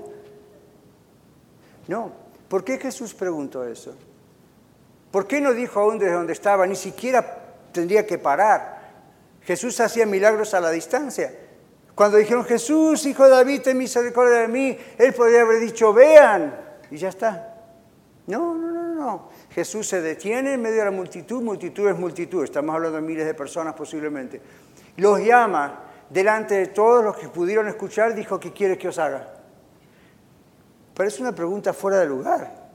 [1.88, 2.12] No,
[2.48, 3.94] ¿Por qué Jesús preguntó eso?
[5.12, 6.66] ¿Por qué no dijo aún desde donde estaba?
[6.66, 8.78] Ni siquiera tendría que parar.
[9.44, 11.34] Jesús hacía milagros a la distancia.
[11.98, 16.56] Cuando dijeron, Jesús, hijo de David, ten misericordia de mí, él podría haber dicho, vean,
[16.92, 17.56] y ya está.
[18.28, 19.30] No, no, no, no.
[19.50, 23.26] Jesús se detiene en medio de la multitud, multitud es multitud, estamos hablando de miles
[23.26, 24.40] de personas posiblemente.
[24.98, 29.34] Los llama delante de todos los que pudieron escuchar, dijo, ¿qué quiere que os haga?
[30.94, 32.68] Parece una pregunta fuera de lugar.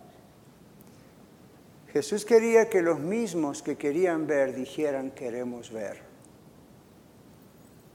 [1.93, 6.12] Jesús quería que los mismos que querían ver dijeran queremos ver.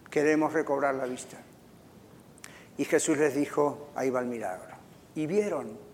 [0.10, 1.38] Queremos recobrar la vista.
[2.78, 4.76] Y Jesús les dijo, ahí va el milagro.
[5.16, 5.88] Y vieron.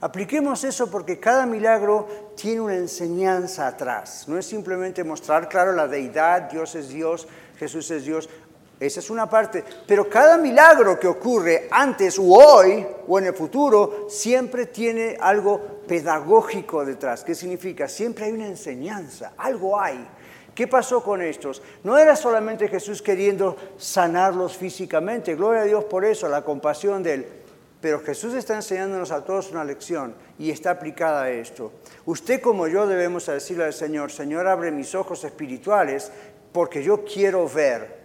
[0.00, 4.28] Apliquemos eso porque cada milagro tiene una enseñanza atrás.
[4.28, 7.26] No es simplemente mostrar, claro, la deidad, Dios es Dios,
[7.58, 8.28] Jesús es Dios.
[8.78, 9.64] Esa es una parte.
[9.86, 15.80] Pero cada milagro que ocurre antes o hoy o en el futuro siempre tiene algo
[15.88, 17.24] pedagógico detrás.
[17.24, 17.88] ¿Qué significa?
[17.88, 20.06] Siempre hay una enseñanza, algo hay.
[20.58, 21.62] ¿Qué pasó con estos?
[21.84, 27.14] No era solamente Jesús queriendo sanarlos físicamente, gloria a Dios por eso, la compasión de
[27.14, 27.26] Él.
[27.80, 31.70] Pero Jesús está enseñándonos a todos una lección y está aplicada a esto.
[32.06, 36.10] Usted como yo debemos decirle al Señor, Señor, abre mis ojos espirituales
[36.50, 37.96] porque yo quiero ver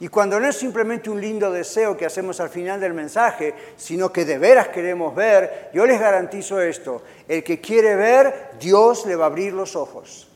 [0.00, 4.10] y cuando no es simplemente un lindo deseo que hacemos al final del mensaje, sino
[4.10, 9.14] que de veras queremos ver, yo les garantizo esto, el que quiere ver, Dios le
[9.14, 10.30] va a abrir los ojos.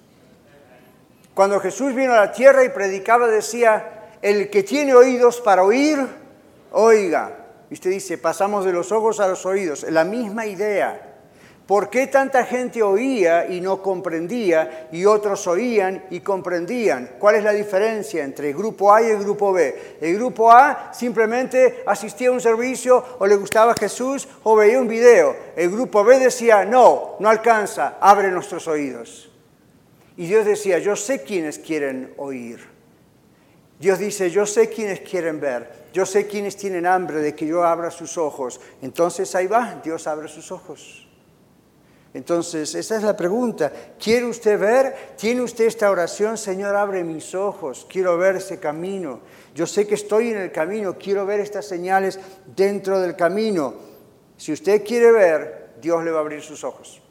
[1.38, 5.96] Cuando Jesús vino a la tierra y predicaba, decía, el que tiene oídos para oír,
[6.72, 7.30] oiga.
[7.70, 11.00] Y usted dice, pasamos de los ojos a los oídos, la misma idea.
[11.64, 17.10] ¿Por qué tanta gente oía y no comprendía y otros oían y comprendían?
[17.20, 19.98] ¿Cuál es la diferencia entre el grupo A y el grupo B?
[20.00, 24.88] El grupo A simplemente asistía a un servicio o le gustaba Jesús o veía un
[24.88, 25.36] video.
[25.54, 29.27] El grupo B decía, no, no alcanza, abre nuestros oídos.
[30.18, 32.58] Y Dios decía, yo sé quienes quieren oír.
[33.78, 35.70] Dios dice, yo sé quienes quieren ver.
[35.92, 38.60] Yo sé quienes tienen hambre de que yo abra sus ojos.
[38.82, 41.06] Entonces ahí va, Dios abre sus ojos.
[42.12, 43.72] Entonces, esa es la pregunta.
[43.96, 45.14] ¿Quiere usted ver?
[45.16, 46.36] ¿Tiene usted esta oración?
[46.36, 47.86] Señor, abre mis ojos.
[47.88, 49.20] Quiero ver ese camino.
[49.54, 50.98] Yo sé que estoy en el camino.
[50.98, 52.18] Quiero ver estas señales
[52.56, 53.72] dentro del camino.
[54.36, 57.02] Si usted quiere ver, Dios le va a abrir sus ojos.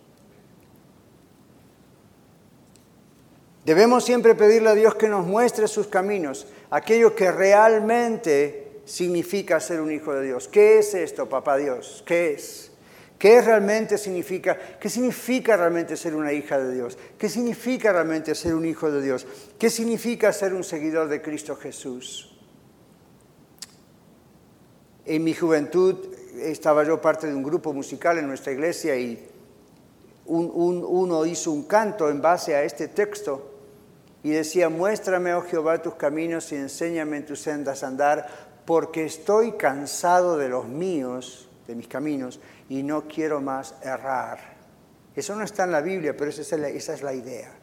[3.68, 9.82] Debemos siempre pedirle a Dios que nos muestre sus caminos, aquello que realmente significa ser
[9.82, 10.48] un hijo de Dios.
[10.48, 12.02] ¿Qué es esto, papá Dios?
[12.08, 12.72] ¿Qué es?
[13.20, 14.58] ¿Qué realmente significa?
[14.80, 16.98] ¿Qué significa realmente ser una hija de Dios?
[17.18, 19.28] ¿Qué significa realmente ser un hijo de Dios?
[19.60, 22.40] ¿Qué significa ser un seguidor de Cristo Jesús?
[25.06, 29.28] En mi juventud estaba yo parte de un grupo musical en nuestra iglesia y
[30.26, 33.56] uno hizo un canto en base a este texto
[34.28, 38.28] y decía, muéstrame, oh Jehová, tus caminos y enséñame en tus sendas a andar,
[38.66, 44.58] porque estoy cansado de los míos, de mis caminos, y no quiero más errar.
[45.16, 47.54] Eso no está en la Biblia, pero esa es la, esa es la idea.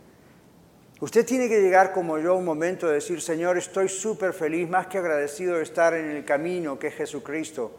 [1.00, 4.66] Usted tiene que llegar como yo a un momento de decir, Señor, estoy súper feliz,
[4.66, 7.72] más que agradecido de estar en el camino que es Jesucristo,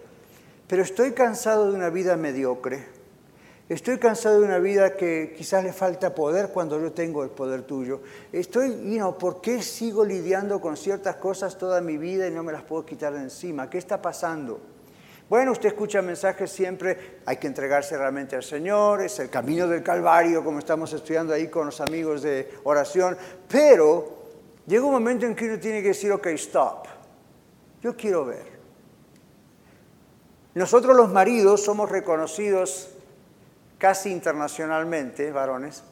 [0.67, 2.85] pero estoy cansado de una vida mediocre.
[3.67, 7.63] Estoy cansado de una vida que quizás le falta poder cuando yo tengo el poder
[7.63, 8.01] tuyo.
[8.31, 12.43] Estoy, you know, ¿por qué sigo lidiando con ciertas cosas toda mi vida y no
[12.43, 13.67] me las puedo quitar de encima?
[13.67, 14.59] ¿Qué está pasando?
[15.27, 19.81] Bueno, usted escucha mensajes siempre, hay que entregarse realmente al Señor, es el camino del
[19.81, 24.07] Calvario, como estamos estudiando ahí con los amigos de oración, pero
[24.67, 26.85] llega un momento en que uno tiene que decir, ok, stop,
[27.81, 28.45] yo quiero ver.
[30.53, 32.94] Nosotros los maridos somos reconocidos
[33.77, 35.83] casi internacionalmente, varones,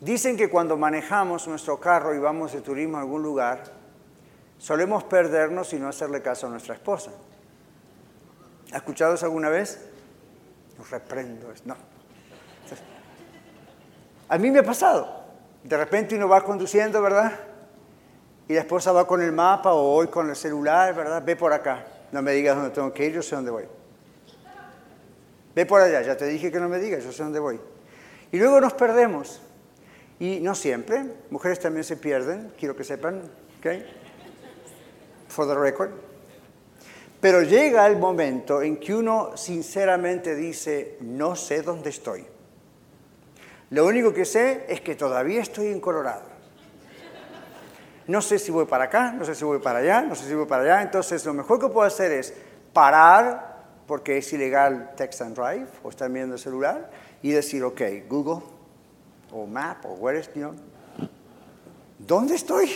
[0.00, 3.64] dicen que cuando manejamos nuestro carro y vamos de turismo a algún lugar,
[4.58, 7.10] solemos perdernos y no hacerle caso a nuestra esposa.
[8.72, 9.88] ¿Ha escuchado eso alguna vez?
[10.78, 11.52] Los reprendo.
[11.64, 11.76] No.
[14.28, 15.24] A mí me ha pasado.
[15.64, 17.32] De repente uno va conduciendo, ¿verdad?
[18.48, 21.22] Y la esposa va con el mapa o hoy con el celular, ¿verdad?
[21.24, 21.84] Ve por acá.
[22.12, 23.79] No me digas dónde tengo que ir, yo sé dónde voy.
[25.54, 27.60] Ve por allá, ya te dije que no me digas, yo sé dónde voy.
[28.32, 29.40] Y luego nos perdemos.
[30.18, 33.22] Y no siempre, mujeres también se pierden, quiero que sepan,
[33.58, 33.66] ¿ok?
[35.28, 35.90] For the record.
[37.20, 42.26] Pero llega el momento en que uno sinceramente dice, no sé dónde estoy.
[43.70, 46.22] Lo único que sé es que todavía estoy en Colorado.
[48.06, 50.34] No sé si voy para acá, no sé si voy para allá, no sé si
[50.34, 50.82] voy para allá.
[50.82, 52.34] Entonces lo mejor que puedo hacer es
[52.72, 53.49] parar,
[53.90, 56.88] porque es ilegal text and drive, o estar viendo el celular,
[57.22, 58.40] y decir, ok, Google,
[59.32, 60.54] o Map, o where is, you
[61.98, 62.70] ¿dónde estoy?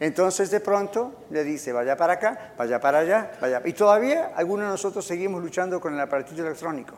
[0.00, 3.60] Entonces de pronto le dice, vaya para acá, vaya para allá, vaya.
[3.66, 6.94] Y todavía algunos de nosotros seguimos luchando con el aparatito electrónico.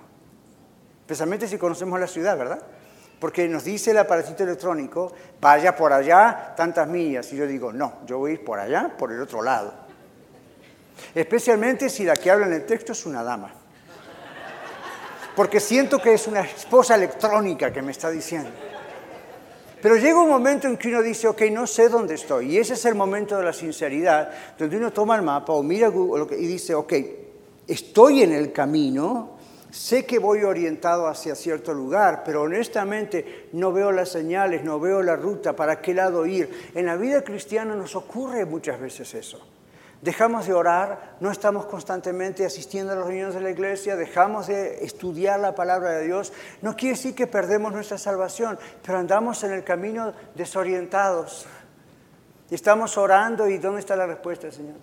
[1.00, 2.62] Especialmente si conocemos la ciudad, ¿verdad?
[3.18, 7.32] Porque nos dice el aparatito electrónico, vaya por allá tantas millas.
[7.32, 9.81] Y yo digo, no, yo voy a ir por allá, por el otro lado.
[11.14, 13.52] Especialmente si la que habla en el texto es una dama.
[15.34, 18.50] Porque siento que es una esposa electrónica que me está diciendo.
[19.82, 22.52] Pero llega un momento en que uno dice, ok, no sé dónde estoy.
[22.52, 25.88] Y ese es el momento de la sinceridad, donde uno toma el mapa o mira
[25.88, 26.92] Google y dice, ok,
[27.66, 29.38] estoy en el camino,
[29.72, 35.02] sé que voy orientado hacia cierto lugar, pero honestamente no veo las señales, no veo
[35.02, 36.70] la ruta, para qué lado ir.
[36.76, 39.40] En la vida cristiana nos ocurre muchas veces eso.
[40.02, 44.84] Dejamos de orar, no estamos constantemente asistiendo a las reuniones de la iglesia, dejamos de
[44.84, 46.32] estudiar la palabra de Dios.
[46.60, 51.46] No quiere decir que perdemos nuestra salvación, pero andamos en el camino desorientados.
[52.50, 54.74] Estamos orando y ¿dónde está la respuesta, Señor?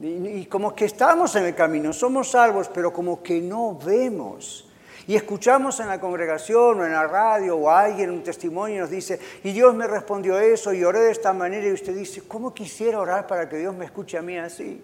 [0.00, 4.66] Y, y como que estamos en el camino, somos salvos, pero como que no vemos.
[5.06, 8.90] Y escuchamos en la congregación o en la radio o alguien un testimonio y nos
[8.90, 12.54] dice, y Dios me respondió eso y oré de esta manera y usted dice, ¿cómo
[12.54, 14.80] quisiera orar para que Dios me escuche a mí así?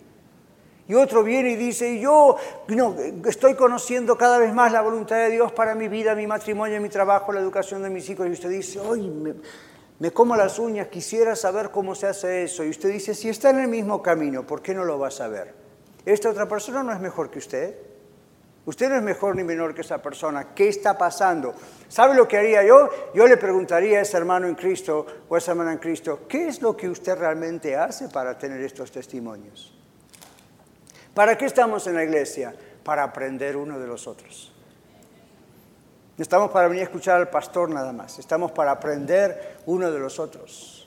[0.88, 2.36] Y otro viene y dice, y yo
[2.68, 6.80] no, estoy conociendo cada vez más la voluntad de Dios para mi vida, mi matrimonio,
[6.80, 8.26] mi trabajo, la educación de mis hijos.
[8.26, 9.34] Y usted dice, hoy me,
[10.00, 12.64] me como las uñas, quisiera saber cómo se hace eso.
[12.64, 15.12] Y usted dice, si está en el mismo camino, ¿por qué no lo va a
[15.12, 15.54] saber?
[16.04, 17.89] Esta otra persona no es mejor que usted.
[18.66, 20.54] Usted no es mejor ni menor que esa persona.
[20.54, 21.54] ¿Qué está pasando?
[21.88, 22.90] ¿Sabe lo que haría yo?
[23.14, 26.48] Yo le preguntaría a ese hermano en Cristo o a esa hermana en Cristo, ¿qué
[26.48, 29.74] es lo que usted realmente hace para tener estos testimonios?
[31.14, 32.54] ¿Para qué estamos en la iglesia?
[32.84, 34.52] Para aprender uno de los otros.
[36.16, 39.98] No estamos para venir a escuchar al pastor nada más, estamos para aprender uno de
[39.98, 40.79] los otros.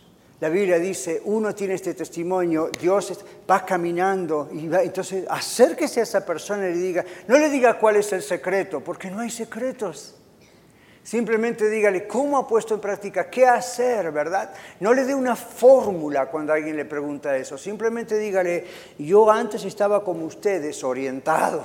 [0.43, 3.17] La Biblia dice, uno tiene este testimonio, Dios
[3.49, 7.79] va caminando y va, entonces acérquese a esa persona y le diga, no le diga
[7.79, 10.15] cuál es el secreto, porque no hay secretos.
[11.01, 14.53] Simplemente dígale cómo ha puesto en práctica, qué hacer, ¿verdad?
[14.81, 17.57] No le dé una fórmula cuando alguien le pregunta eso.
[17.57, 18.65] Simplemente dígale,
[18.99, 21.63] yo antes estaba como usted, desorientado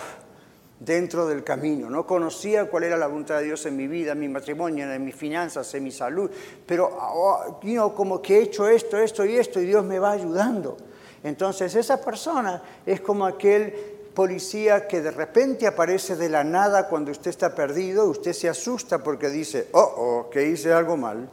[0.81, 1.91] dentro del camino.
[1.91, 5.05] No conocía cuál era la voluntad de Dios en mi vida, en mi matrimonio, en
[5.05, 6.31] mis finanzas, en mi salud,
[6.67, 10.77] pero oh, como que he hecho esto, esto y esto y Dios me va ayudando.
[11.25, 13.73] Entonces esa persona es como aquel
[14.14, 19.03] policía que de repente aparece de la nada cuando usted está perdido, usted se asusta
[19.03, 21.29] porque dice, oh, oh, que hice algo mal.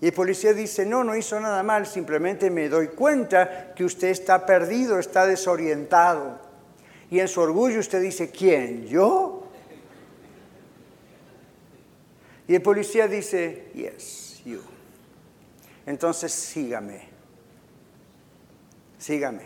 [0.00, 4.08] Y el policía dice, no, no hizo nada mal, simplemente me doy cuenta que usted
[4.08, 6.51] está perdido, está desorientado.
[7.12, 8.86] Y en su orgullo usted dice, ¿quién?
[8.86, 9.42] ¿Yo?
[12.48, 14.62] Y el policía dice, yes, you.
[15.84, 17.02] Entonces sígame,
[18.96, 19.42] sígame.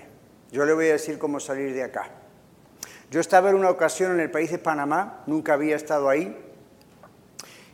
[0.52, 2.09] Yo le voy a decir cómo salir de acá.
[3.11, 6.37] Yo estaba en una ocasión en el país de Panamá, nunca había estado ahí,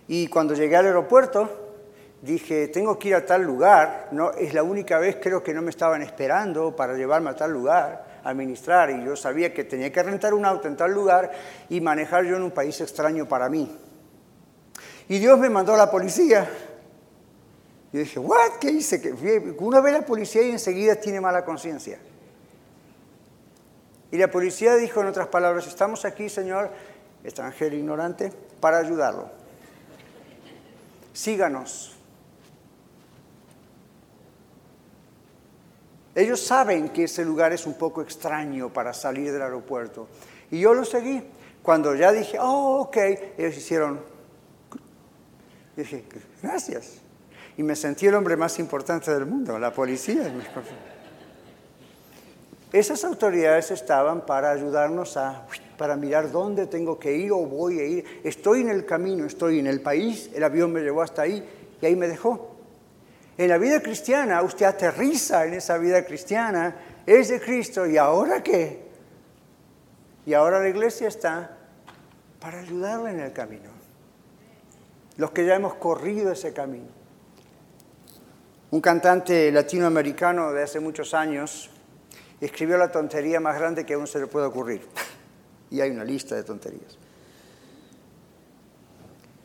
[0.09, 1.75] y cuando llegué al aeropuerto
[2.23, 5.61] dije, tengo que ir a tal lugar, no, es la única vez creo que no
[5.61, 10.03] me estaban esperando para llevarme a tal lugar administrar y yo sabía que tenía que
[10.03, 11.31] rentar un auto en tal lugar
[11.69, 13.71] y manejar yo en un país extraño para mí.
[15.09, 16.49] Y Dios me mandó a la policía.
[17.93, 18.59] Y dije, ¿what?
[18.61, 19.01] ¿Qué hice?
[19.59, 21.99] Uno ve a la policía y enseguida tiene mala conciencia.
[24.11, 26.71] Y la policía dijo en otras palabras, estamos aquí, señor,
[27.25, 29.31] extranjero ignorante, para ayudarlo.
[31.13, 31.97] Síganos.
[36.15, 40.09] Ellos saben que ese lugar es un poco extraño para salir del aeropuerto.
[40.51, 41.23] Y yo lo seguí,
[41.63, 42.97] Cuando ya dije, oh, ok,
[43.39, 44.01] ellos hicieron,
[45.77, 46.05] dije,
[46.43, 46.99] gracias.
[47.57, 50.33] Y me sentí el hombre más importante del mundo, la policía.
[52.73, 55.47] Esas autoridades estaban para ayudarnos a,
[55.79, 58.05] para mirar dónde tengo que ir o voy a ir.
[58.25, 61.47] Estoy en el camino, estoy en el país, el avión me llevó hasta ahí
[61.81, 62.52] y ahí me dejó.
[63.43, 68.41] En la vida cristiana, usted aterriza en esa vida cristiana, es de Cristo y ahora
[68.41, 68.85] qué?
[70.25, 71.59] Y ahora la iglesia está
[72.39, 73.69] para ayudarle en el camino.
[75.17, 76.87] Los que ya hemos corrido ese camino.
[78.71, 81.69] Un cantante latinoamericano de hace muchos años
[82.41, 84.87] escribió la tontería más grande que a uno se le puede ocurrir.
[85.69, 86.97] y hay una lista de tonterías.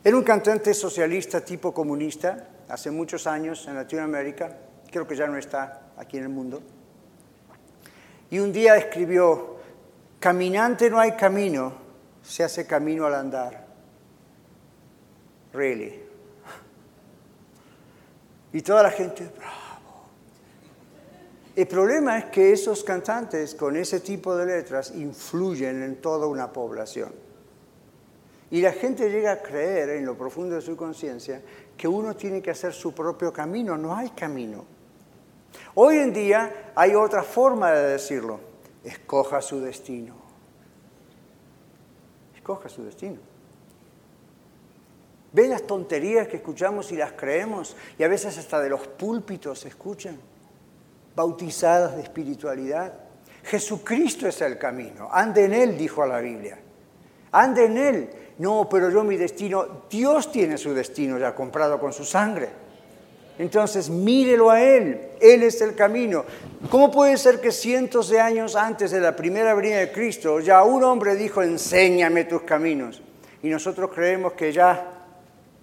[0.04, 4.56] Era un cantante socialista tipo comunista, hace muchos años en Latinoamérica,
[4.90, 6.62] creo que ya no está aquí en el mundo.
[8.30, 9.56] Y un día escribió,
[10.20, 11.72] caminante no hay camino,
[12.22, 13.66] se hace camino al andar.
[15.52, 16.02] Really.
[18.52, 19.68] Y toda la gente, bravo.
[21.56, 26.52] El problema es que esos cantantes con ese tipo de letras influyen en toda una
[26.52, 27.12] población.
[28.50, 31.42] Y la gente llega a creer en lo profundo de su conciencia
[31.78, 34.64] que uno tiene que hacer su propio camino, no hay camino.
[35.76, 38.40] Hoy en día hay otra forma de decirlo,
[38.82, 40.14] escoja su destino.
[42.34, 43.18] Escoja su destino.
[45.32, 49.60] Ve las tonterías que escuchamos y las creemos y a veces hasta de los púlpitos
[49.60, 50.18] se escuchan,
[51.14, 52.92] bautizadas de espiritualidad.
[53.44, 56.58] Jesucristo es el camino, ande en Él, dijo a la Biblia.
[57.30, 58.10] Ande en Él.
[58.38, 62.48] No, pero yo mi destino, Dios tiene su destino ya comprado con su sangre.
[63.38, 66.24] Entonces mírelo a Él, Él es el camino.
[66.70, 70.64] ¿Cómo puede ser que cientos de años antes de la primera venida de Cristo ya
[70.64, 73.00] un hombre dijo, enséñame tus caminos?
[73.42, 74.92] Y nosotros creemos que ya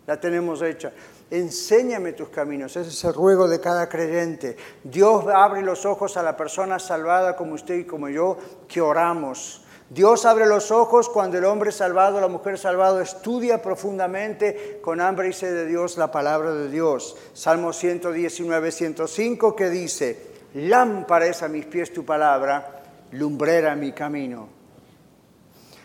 [0.07, 0.93] la tenemos hecha.
[1.32, 4.55] Enséñame tus caminos, ese es el ruego de cada creyente.
[4.84, 9.64] Dios abre los ojos a la persona salvada como usted y como yo, que oramos.
[9.89, 15.29] Dios abre los ojos cuando el hombre salvado, la mujer salvada estudia profundamente con hambre
[15.29, 17.15] y sed de Dios la palabra de Dios.
[17.33, 20.19] Salmo 119, 105 que dice,
[20.55, 22.81] lámpara es a mis pies tu palabra,
[23.11, 24.49] lumbrera mi camino.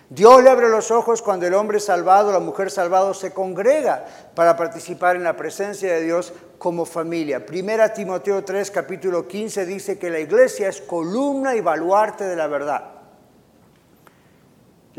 [0.08, 4.56] Dios le abre los ojos cuando el hombre salvado, la mujer salvado se congrega para
[4.56, 7.44] participar en la presencia de Dios como familia.
[7.44, 12.46] Primera Timoteo 3, capítulo 15 dice que la iglesia es columna y baluarte de la
[12.46, 12.99] verdad.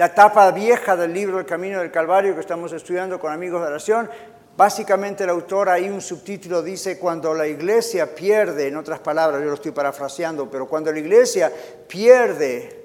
[0.02, 3.68] La tapa vieja del libro El Camino del Calvario que estamos estudiando con amigos de
[3.68, 4.10] oración,
[4.58, 9.49] básicamente el autor ahí un subtítulo dice cuando la iglesia pierde, en otras palabras, yo
[9.49, 11.52] lo estoy parafraseando, pero cuando la iglesia
[11.88, 12.84] pierde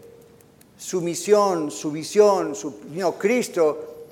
[0.76, 4.04] su misión, su visión, su no, Cristo,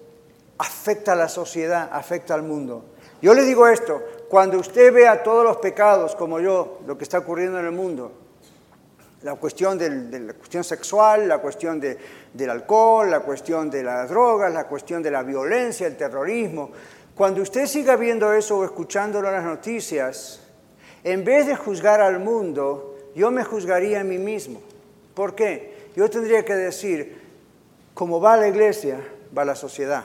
[0.57, 2.87] afecta a la sociedad, afecta al mundo.
[3.21, 7.19] Yo le digo esto, cuando usted vea todos los pecados como yo, lo que está
[7.19, 8.13] ocurriendo en el mundo,
[9.25, 14.53] la cuestión de la cuestión sexual, la cuestión del alcohol, la cuestión de las drogas,
[14.53, 16.71] la cuestión de la violencia, el terrorismo.
[17.15, 20.41] Cuando usted siga viendo eso o escuchándolo en las noticias,
[21.03, 24.61] en vez de juzgar al mundo, yo me juzgaría a mí mismo.
[25.15, 25.89] ¿Por qué?
[25.97, 27.23] Yo tendría que decir,
[27.95, 29.01] como va la iglesia,
[29.37, 30.05] va la sociedad.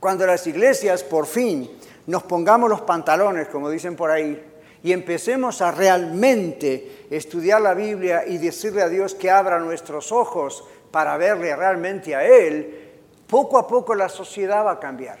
[0.00, 1.70] Cuando las iglesias por fin
[2.06, 4.55] nos pongamos los pantalones, como dicen por ahí,
[4.86, 10.62] y empecemos a realmente estudiar la Biblia y decirle a Dios que abra nuestros ojos
[10.92, 12.92] para verle realmente a Él,
[13.26, 15.18] poco a poco la sociedad va a cambiar.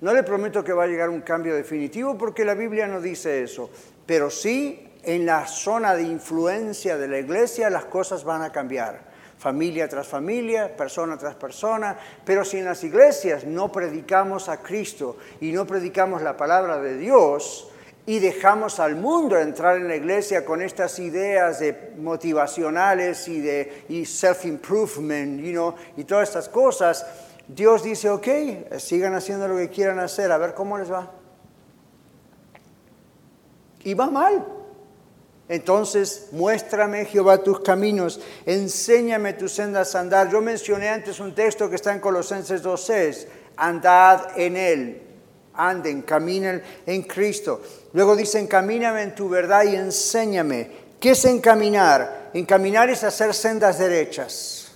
[0.00, 3.42] No le prometo que va a llegar un cambio definitivo porque la Biblia no dice
[3.42, 3.68] eso,
[4.06, 9.10] pero sí en la zona de influencia de la iglesia las cosas van a cambiar
[9.36, 15.18] familia tras familia, persona tras persona, pero si en las iglesias no predicamos a Cristo
[15.42, 17.69] y no predicamos la palabra de Dios,
[18.06, 23.86] y dejamos al mundo entrar en la iglesia con estas ideas de motivacionales y de
[24.06, 27.06] self-improvement, you know, y todas estas cosas,
[27.46, 28.28] Dios dice, ok,
[28.78, 31.10] sigan haciendo lo que quieran hacer, a ver cómo les va.
[33.82, 34.46] Y va mal.
[35.48, 40.30] Entonces, muéstrame, Jehová, tus caminos, enséñame tus sendas a andar.
[40.30, 43.26] Yo mencioné antes un texto que está en Colosenses 2.6,
[43.56, 45.10] andad en él
[45.54, 47.60] anden, caminen en Cristo.
[47.92, 50.70] Luego dice, encamíname en tu verdad y enséñame.
[51.00, 52.30] ¿Qué es encaminar?
[52.34, 54.68] Encaminar es hacer sendas derechas.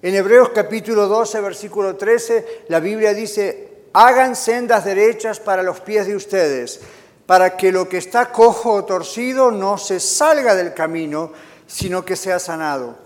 [0.00, 6.06] En Hebreos capítulo 12, versículo 13, la Biblia dice, hagan sendas derechas para los pies
[6.06, 6.80] de ustedes,
[7.26, 11.32] para que lo que está cojo o torcido no se salga del camino,
[11.66, 12.96] sino que sea sanado.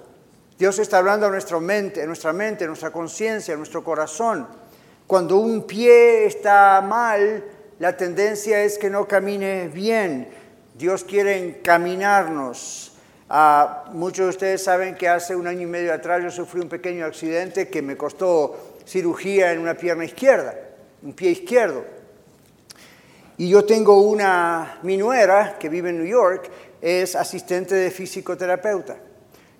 [0.59, 4.47] Dios está hablando a nuestra mente, a nuestra mente, a nuestra conciencia, a nuestro corazón.
[5.07, 7.45] Cuando un pie está mal,
[7.79, 10.29] la tendencia es que no camine bien.
[10.75, 12.93] Dios quiere encaminarnos.
[13.93, 17.05] Muchos de ustedes saben que hace un año y medio atrás yo sufrí un pequeño
[17.05, 20.55] accidente que me costó cirugía en una pierna izquierda,
[21.03, 21.85] un pie izquierdo.
[23.37, 26.51] Y yo tengo una, mi nuera que vive en New York,
[26.81, 28.97] es asistente de fisioterapeuta.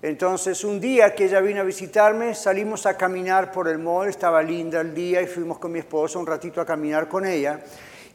[0.01, 4.41] Entonces un día que ella vino a visitarme, salimos a caminar por el mall, estaba
[4.41, 7.61] linda el día y fuimos con mi esposa un ratito a caminar con ella.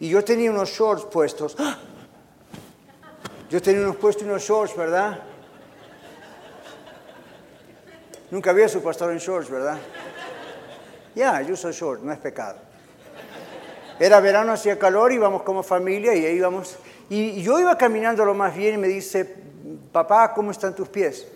[0.01, 1.57] Y yo tenía unos shorts puestos.
[1.59, 1.79] ¡Ah!
[3.51, 5.21] Yo tenía unos puestos unos shorts, ¿verdad?
[8.31, 9.79] Nunca había su pastor en shorts, ¿verdad?
[11.15, 12.59] Ya, yo soy short, no es pecado.
[14.01, 16.77] Era verano, hacía calor, íbamos como familia y íbamos.
[17.09, 19.37] Y yo iba caminando lo más bien y me dice,
[19.93, 21.29] papá, ¿cómo están tus pies?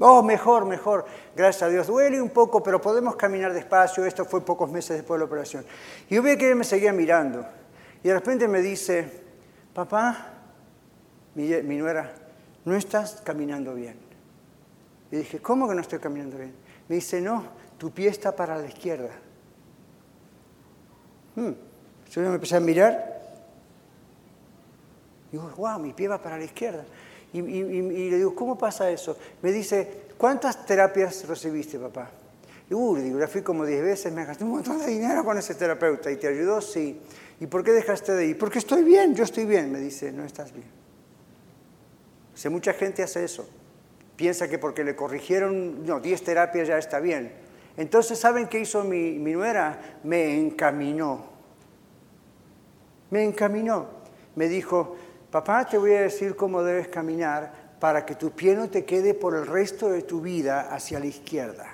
[0.00, 1.04] Oh, mejor, mejor.
[1.36, 1.86] Gracias a Dios.
[1.86, 4.04] Duele un poco, pero podemos caminar despacio.
[4.04, 5.64] Esto fue pocos meses después de la operación.
[6.08, 7.46] Y yo vi que él me seguía mirando.
[8.02, 9.08] Y de repente me dice,
[9.74, 10.32] papá,
[11.34, 12.12] mi, nuera,
[12.64, 13.96] no estás caminando bien.
[15.10, 16.54] Y dije, ¿cómo que no estoy caminando bien?
[16.88, 17.44] Me dice, no,
[17.78, 19.10] tu pie está para la izquierda.
[21.36, 21.52] Hmm.
[22.10, 23.20] Yo me empecé a mirar.
[25.28, 26.84] Y digo, wow, mi pie va para la izquierda.
[27.32, 29.16] Y, le digo, ¿cómo pasa eso?
[29.40, 32.10] Me dice, ¿cuántas terapias recibiste, papá?
[32.68, 35.38] Y uh, digo, ya fui como 10 veces, me gasté un montón de dinero con
[35.38, 36.10] ese terapeuta.
[36.10, 36.60] ¿Y te ayudó?
[36.60, 37.00] Sí.
[37.42, 38.38] ¿Y por qué dejaste de ir?
[38.38, 39.72] Porque estoy bien, yo estoy bien.
[39.72, 40.68] Me dice, no estás bien.
[42.46, 43.50] O mucha gente hace eso.
[44.14, 47.32] Piensa que porque le corrigieron, no, 10 terapias ya está bien.
[47.76, 49.98] Entonces, ¿saben qué hizo mi, mi nuera?
[50.04, 51.24] Me encaminó.
[53.10, 53.88] Me encaminó.
[54.36, 54.94] Me dijo,
[55.32, 59.14] papá, te voy a decir cómo debes caminar para que tu pie no te quede
[59.14, 61.66] por el resto de tu vida hacia la izquierda.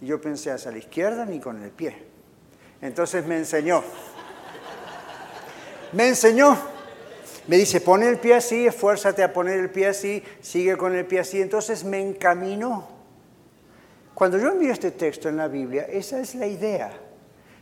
[0.00, 2.15] Y yo pensé, hacia la izquierda ni con el pie.
[2.80, 3.82] Entonces me enseñó.
[5.92, 6.56] Me enseñó.
[7.46, 11.06] Me dice, pone el pie así, esfuérzate a poner el pie así, sigue con el
[11.06, 11.40] pie así.
[11.40, 12.88] Entonces me encaminó.
[14.14, 16.90] Cuando yo envío este texto en la Biblia, esa es la idea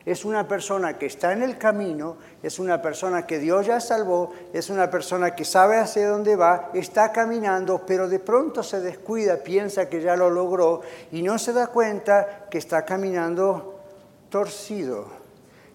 [0.05, 4.33] es una persona que está en el camino, es una persona que Dios ya salvó,
[4.53, 9.39] es una persona que sabe hacia dónde va, está caminando, pero de pronto se descuida,
[9.39, 13.74] piensa que ya lo logró y no se da cuenta que está caminando
[14.35, 15.07] torcido.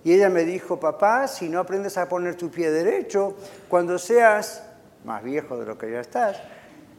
[0.03, 3.38] Y ella me dijo, papá, si no aprendes a poner tu pie derecho,
[3.70, 4.64] cuando seas
[5.05, 6.36] más viejo de lo que ya estás,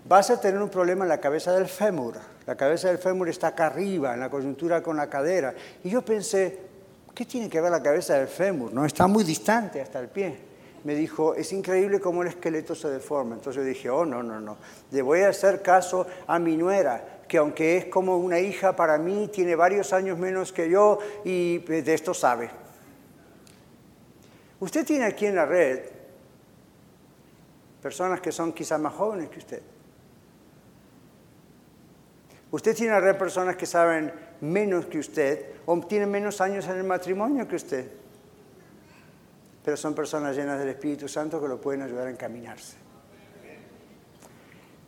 [0.09, 2.15] vas a tener un problema en la cabeza del fémur.
[2.47, 5.53] La cabeza del fémur está acá arriba, en la coyuntura con la cadera.
[5.85, 6.61] Y yo pensé,
[7.15, 8.73] ¿qué tiene que ver la cabeza del fémur?
[8.73, 10.39] No está muy distante hasta el pie.
[10.85, 13.35] Me dijo, es increíble cómo el esqueleto se deforma.
[13.35, 14.57] Entonces yo dije, oh, no, no, no.
[14.93, 18.99] Le voy a hacer caso a mi nuera, que aunque es como una hija para
[18.99, 22.51] mí, tiene varios años menos que yo y de esto sabe.
[24.59, 25.79] Usted tiene aquí en la red
[27.81, 29.63] personas que son quizás más jóvenes que usted.
[32.51, 36.67] Usted tiene en la red personas que saben menos que usted o tienen menos años
[36.67, 37.93] en el matrimonio que usted.
[39.65, 42.90] Pero son personas llenas del Espíritu Santo que lo pueden ayudar a encaminarse.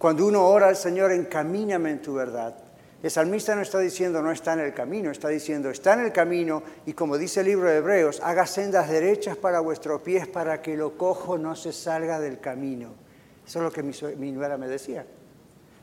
[0.03, 2.57] Cuando uno ora al Señor, encamíname en tu verdad.
[3.01, 6.11] El salmista no está diciendo no está en el camino, está diciendo está en el
[6.11, 10.61] camino y como dice el libro de Hebreos, haga sendas derechas para vuestros pies para
[10.61, 12.89] que lo cojo no se salga del camino.
[13.47, 15.07] Eso es lo que mi, mi nuera me decía.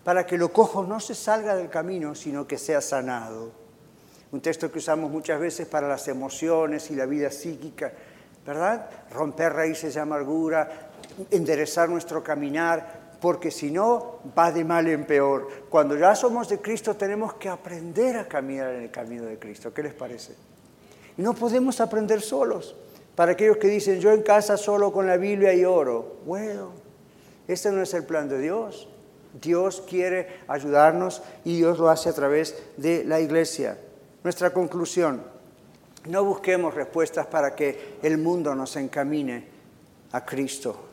[0.04, 3.54] Para que lo cojo no se salga del camino, sino que sea sanado
[4.34, 7.94] un texto que usamos muchas veces para las emociones y la vida psíquica,
[8.46, 8.90] ¿verdad?
[9.12, 10.90] Romper raíces de amargura,
[11.32, 15.48] enderezar nuestro caminar, porque si no, va de mal en peor.
[15.70, 19.74] Cuando ya somos de Cristo tenemos que aprender a caminar en el camino de Cristo.
[19.74, 20.36] ¿Qué les parece?
[21.18, 22.76] Y no podemos aprender solos.
[23.16, 26.20] Para aquellos que dicen, yo en casa solo con la Biblia y oro.
[26.26, 26.72] Bueno,
[27.48, 28.88] este no es el plan de Dios.
[29.34, 33.78] Dios quiere ayudarnos y Dios lo hace a través de la iglesia.
[34.24, 35.22] Nuestra conclusión,
[36.08, 39.46] no busquemos respuestas para que el mundo nos encamine
[40.12, 40.89] a Cristo.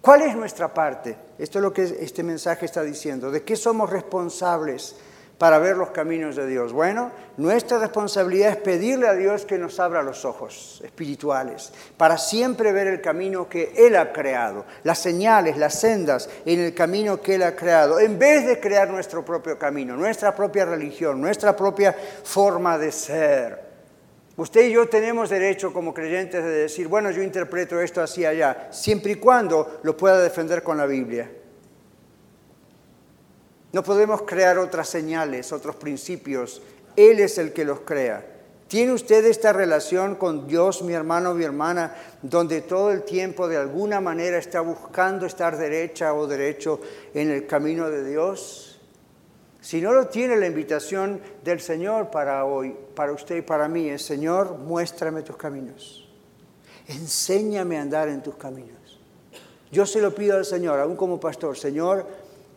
[0.00, 1.16] ¿Cuál es nuestra parte?
[1.38, 3.30] Esto es lo que este mensaje está diciendo.
[3.30, 4.96] ¿De qué somos responsables?
[5.38, 6.72] para ver los caminos de Dios?
[6.72, 12.72] Bueno, nuestra responsabilidad es pedirle a Dios que nos abra los ojos espirituales, para siempre
[12.72, 17.36] ver el camino que Él ha creado, las señales, las sendas en el camino que
[17.36, 21.94] Él ha creado, en vez de crear nuestro propio camino, nuestra propia religión, nuestra propia
[22.24, 23.67] forma de ser.
[24.38, 28.68] Usted y yo tenemos derecho como creyentes de decir, bueno, yo interpreto esto así allá,
[28.70, 31.28] siempre y cuando lo pueda defender con la Biblia.
[33.72, 36.62] No podemos crear otras señales, otros principios.
[36.94, 38.24] Él es el que los crea.
[38.68, 43.56] ¿Tiene usted esta relación con Dios, mi hermano, mi hermana, donde todo el tiempo de
[43.56, 46.80] alguna manera está buscando estar derecha o derecho
[47.12, 48.67] en el camino de Dios?
[49.60, 53.88] Si no lo tiene, la invitación del Señor para hoy, para usted y para mí
[53.88, 56.08] es, Señor, muéstrame tus caminos.
[56.86, 59.00] Enséñame a andar en tus caminos.
[59.70, 62.06] Yo se lo pido al Señor, aún como pastor, Señor,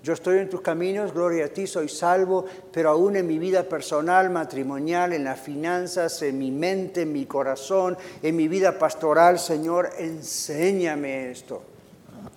[0.04, 3.64] yo estoy en tus caminos, gloria a ti, soy salvo, pero aún en mi vida
[3.64, 9.38] personal, matrimonial, en las finanzas, en mi mente, en mi corazón, en mi vida pastoral,
[9.38, 11.62] Señor, enséñame esto.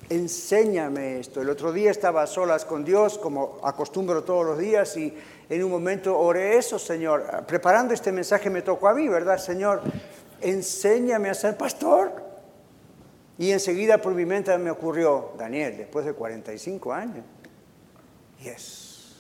[0.09, 1.41] Enséñame esto.
[1.41, 5.15] El otro día estaba a solas con Dios, como acostumbro todos los días, y
[5.49, 7.45] en un momento oré eso, Señor.
[7.47, 9.83] Preparando este mensaje me tocó a mí, ¿verdad, Señor?
[10.41, 12.23] Enséñame a ser pastor.
[13.39, 17.25] Y enseguida por mi mente me ocurrió, Daniel, después de 45 años,
[18.45, 19.15] Yes.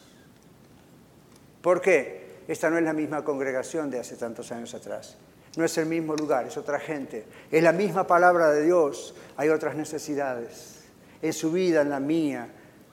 [1.62, 2.42] ¿Por qué?
[2.46, 5.16] Esta no es la misma congregación de hace tantos años atrás.
[5.56, 7.24] No es el mismo lugar, es otra gente.
[7.50, 9.14] Es la misma palabra de Dios.
[9.36, 10.73] Hay otras necesidades.
[11.24, 12.46] En su vida, en la mía.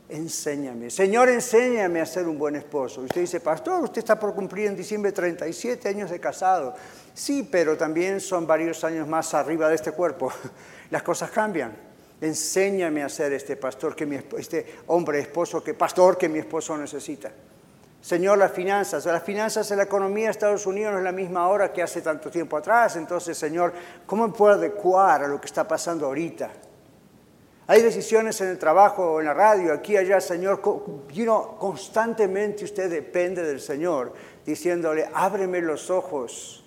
[0.07, 0.89] Enséñame.
[0.89, 3.01] Señor, enséñame a ser un buen esposo.
[3.01, 6.73] Usted dice, pastor, usted está por cumplir en diciembre 37 años de casado.
[7.13, 10.31] Sí, pero también son varios años más arriba de este cuerpo.
[10.91, 11.75] Las cosas cambian.
[12.21, 16.77] Enséñame a ser este pastor, que mi, este hombre esposo, que pastor que mi esposo
[16.77, 17.29] necesita.
[17.99, 21.49] Señor, las finanzas, las finanzas en la economía de Estados Unidos no es la misma
[21.49, 22.95] hora que hace tanto tiempo atrás.
[22.95, 23.73] Entonces, Señor,
[24.05, 26.49] ¿cómo puedo adecuar a lo que está pasando ahorita?
[27.67, 30.61] Hay decisiones en el trabajo, en la radio, aquí, allá, Señor.
[30.61, 34.13] constantemente usted depende del Señor,
[34.45, 36.63] diciéndole, ábreme los ojos,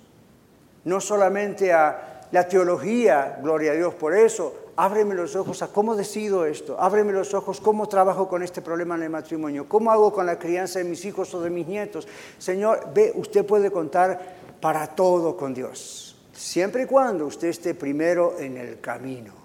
[0.84, 5.94] no solamente a la teología, gloria a Dios por eso, ábreme los ojos a cómo
[5.94, 10.12] decido esto, ábreme los ojos cómo trabajo con este problema en el matrimonio, cómo hago
[10.12, 12.06] con la crianza de mis hijos o de mis nietos.
[12.38, 18.38] Señor, ve, usted puede contar para todo con Dios, siempre y cuando usted esté primero
[18.38, 19.43] en el camino.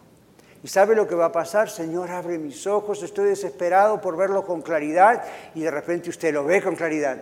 [0.64, 1.70] ¿Y sabe lo que va a pasar?
[1.70, 5.24] Señor, abre mis ojos, estoy desesperado por verlo con claridad
[5.56, 7.18] y de repente usted lo ve con claridad.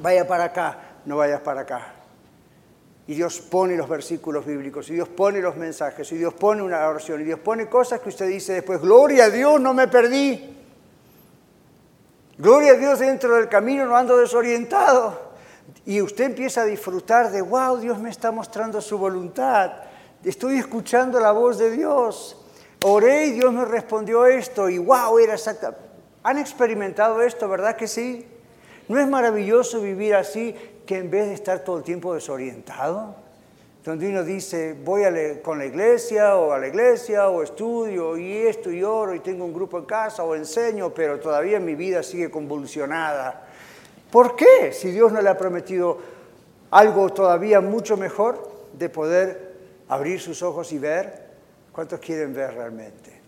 [0.00, 1.94] Vaya para acá, no vayas para acá
[3.10, 6.86] y Dios pone los versículos bíblicos, y Dios pone los mensajes, y Dios pone una
[6.86, 10.56] oración, y Dios pone cosas que usted dice después, gloria a Dios, no me perdí.
[12.38, 15.32] Gloria a Dios dentro del camino, no ando desorientado.
[15.86, 19.72] Y usted empieza a disfrutar de, wow, Dios me está mostrando su voluntad.
[20.24, 22.36] Estoy escuchando la voz de Dios.
[22.84, 24.68] Oré y Dios me respondió esto.
[24.68, 25.76] Y wow, era exacta.
[26.22, 28.26] ¿Han experimentado esto, verdad que sí?
[28.88, 30.54] ¿No es maravilloso vivir así?
[30.90, 33.14] que en vez de estar todo el tiempo desorientado,
[33.84, 38.38] donde uno dice, voy a con la iglesia o a la iglesia o estudio y
[38.38, 42.02] esto y oro y tengo un grupo en casa o enseño, pero todavía mi vida
[42.02, 43.46] sigue convulsionada.
[44.10, 44.72] ¿Por qué?
[44.72, 45.98] Si Dios no le ha prometido
[46.72, 49.49] algo todavía mucho mejor de poder
[49.90, 51.28] abrir sus ojos y ver,
[51.72, 53.20] ¿cuántos quieren ver realmente?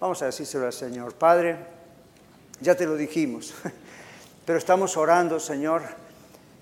[0.00, 1.14] Vamos a decírselo al Señor.
[1.14, 1.56] Padre,
[2.60, 3.52] ya te lo dijimos,
[4.46, 6.04] pero estamos orando, Señor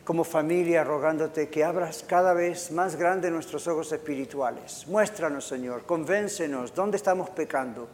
[0.04, 4.86] como familia rogándote que abras cada vez más grande nuestros ojos espirituales.
[4.88, 7.88] Muéstranos, Señor, convéncenos dónde estamos pecando.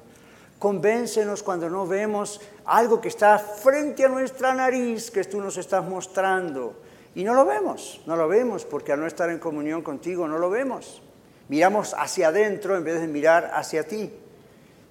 [0.59, 5.84] Convéncenos cuando no vemos algo que está frente a nuestra nariz que tú nos estás
[5.84, 6.80] mostrando.
[7.14, 10.38] Y no lo vemos, no lo vemos porque al no estar en comunión contigo no
[10.38, 11.03] lo vemos.
[11.49, 14.12] Miramos hacia adentro en vez de mirar hacia ti.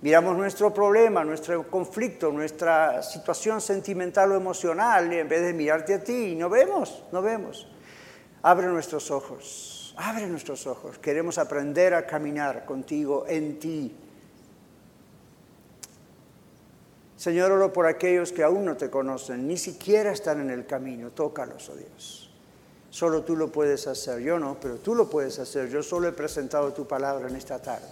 [0.01, 6.03] Miramos nuestro problema, nuestro conflicto, nuestra situación sentimental o emocional en vez de mirarte a
[6.03, 7.67] ti y no vemos, no vemos.
[8.43, 10.99] Abre nuestros ojos, abre nuestros ojos.
[10.99, 13.95] Queremos aprender a caminar contigo en ti.
[17.15, 21.09] Señor, oro por aquellos que aún no te conocen, ni siquiera están en el camino.
[21.09, 22.26] Tócalos, oh Dios.
[22.97, 25.69] Solo tú lo puedes hacer, yo no, pero tú lo puedes hacer.
[25.69, 27.85] Yo solo he presentado tu palabra en esta tarde.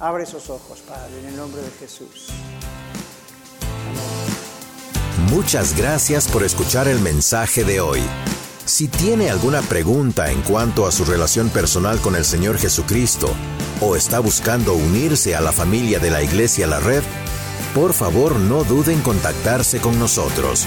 [0.00, 2.28] Abre esos ojos, Padre, en el nombre de Jesús.
[5.30, 8.02] Muchas gracias por escuchar el mensaje de hoy.
[8.66, 13.30] Si tiene alguna pregunta en cuanto a su relación personal con el Señor Jesucristo
[13.80, 17.02] o está buscando unirse a la familia de la Iglesia La Red,
[17.74, 20.66] por favor no duden en contactarse con nosotros.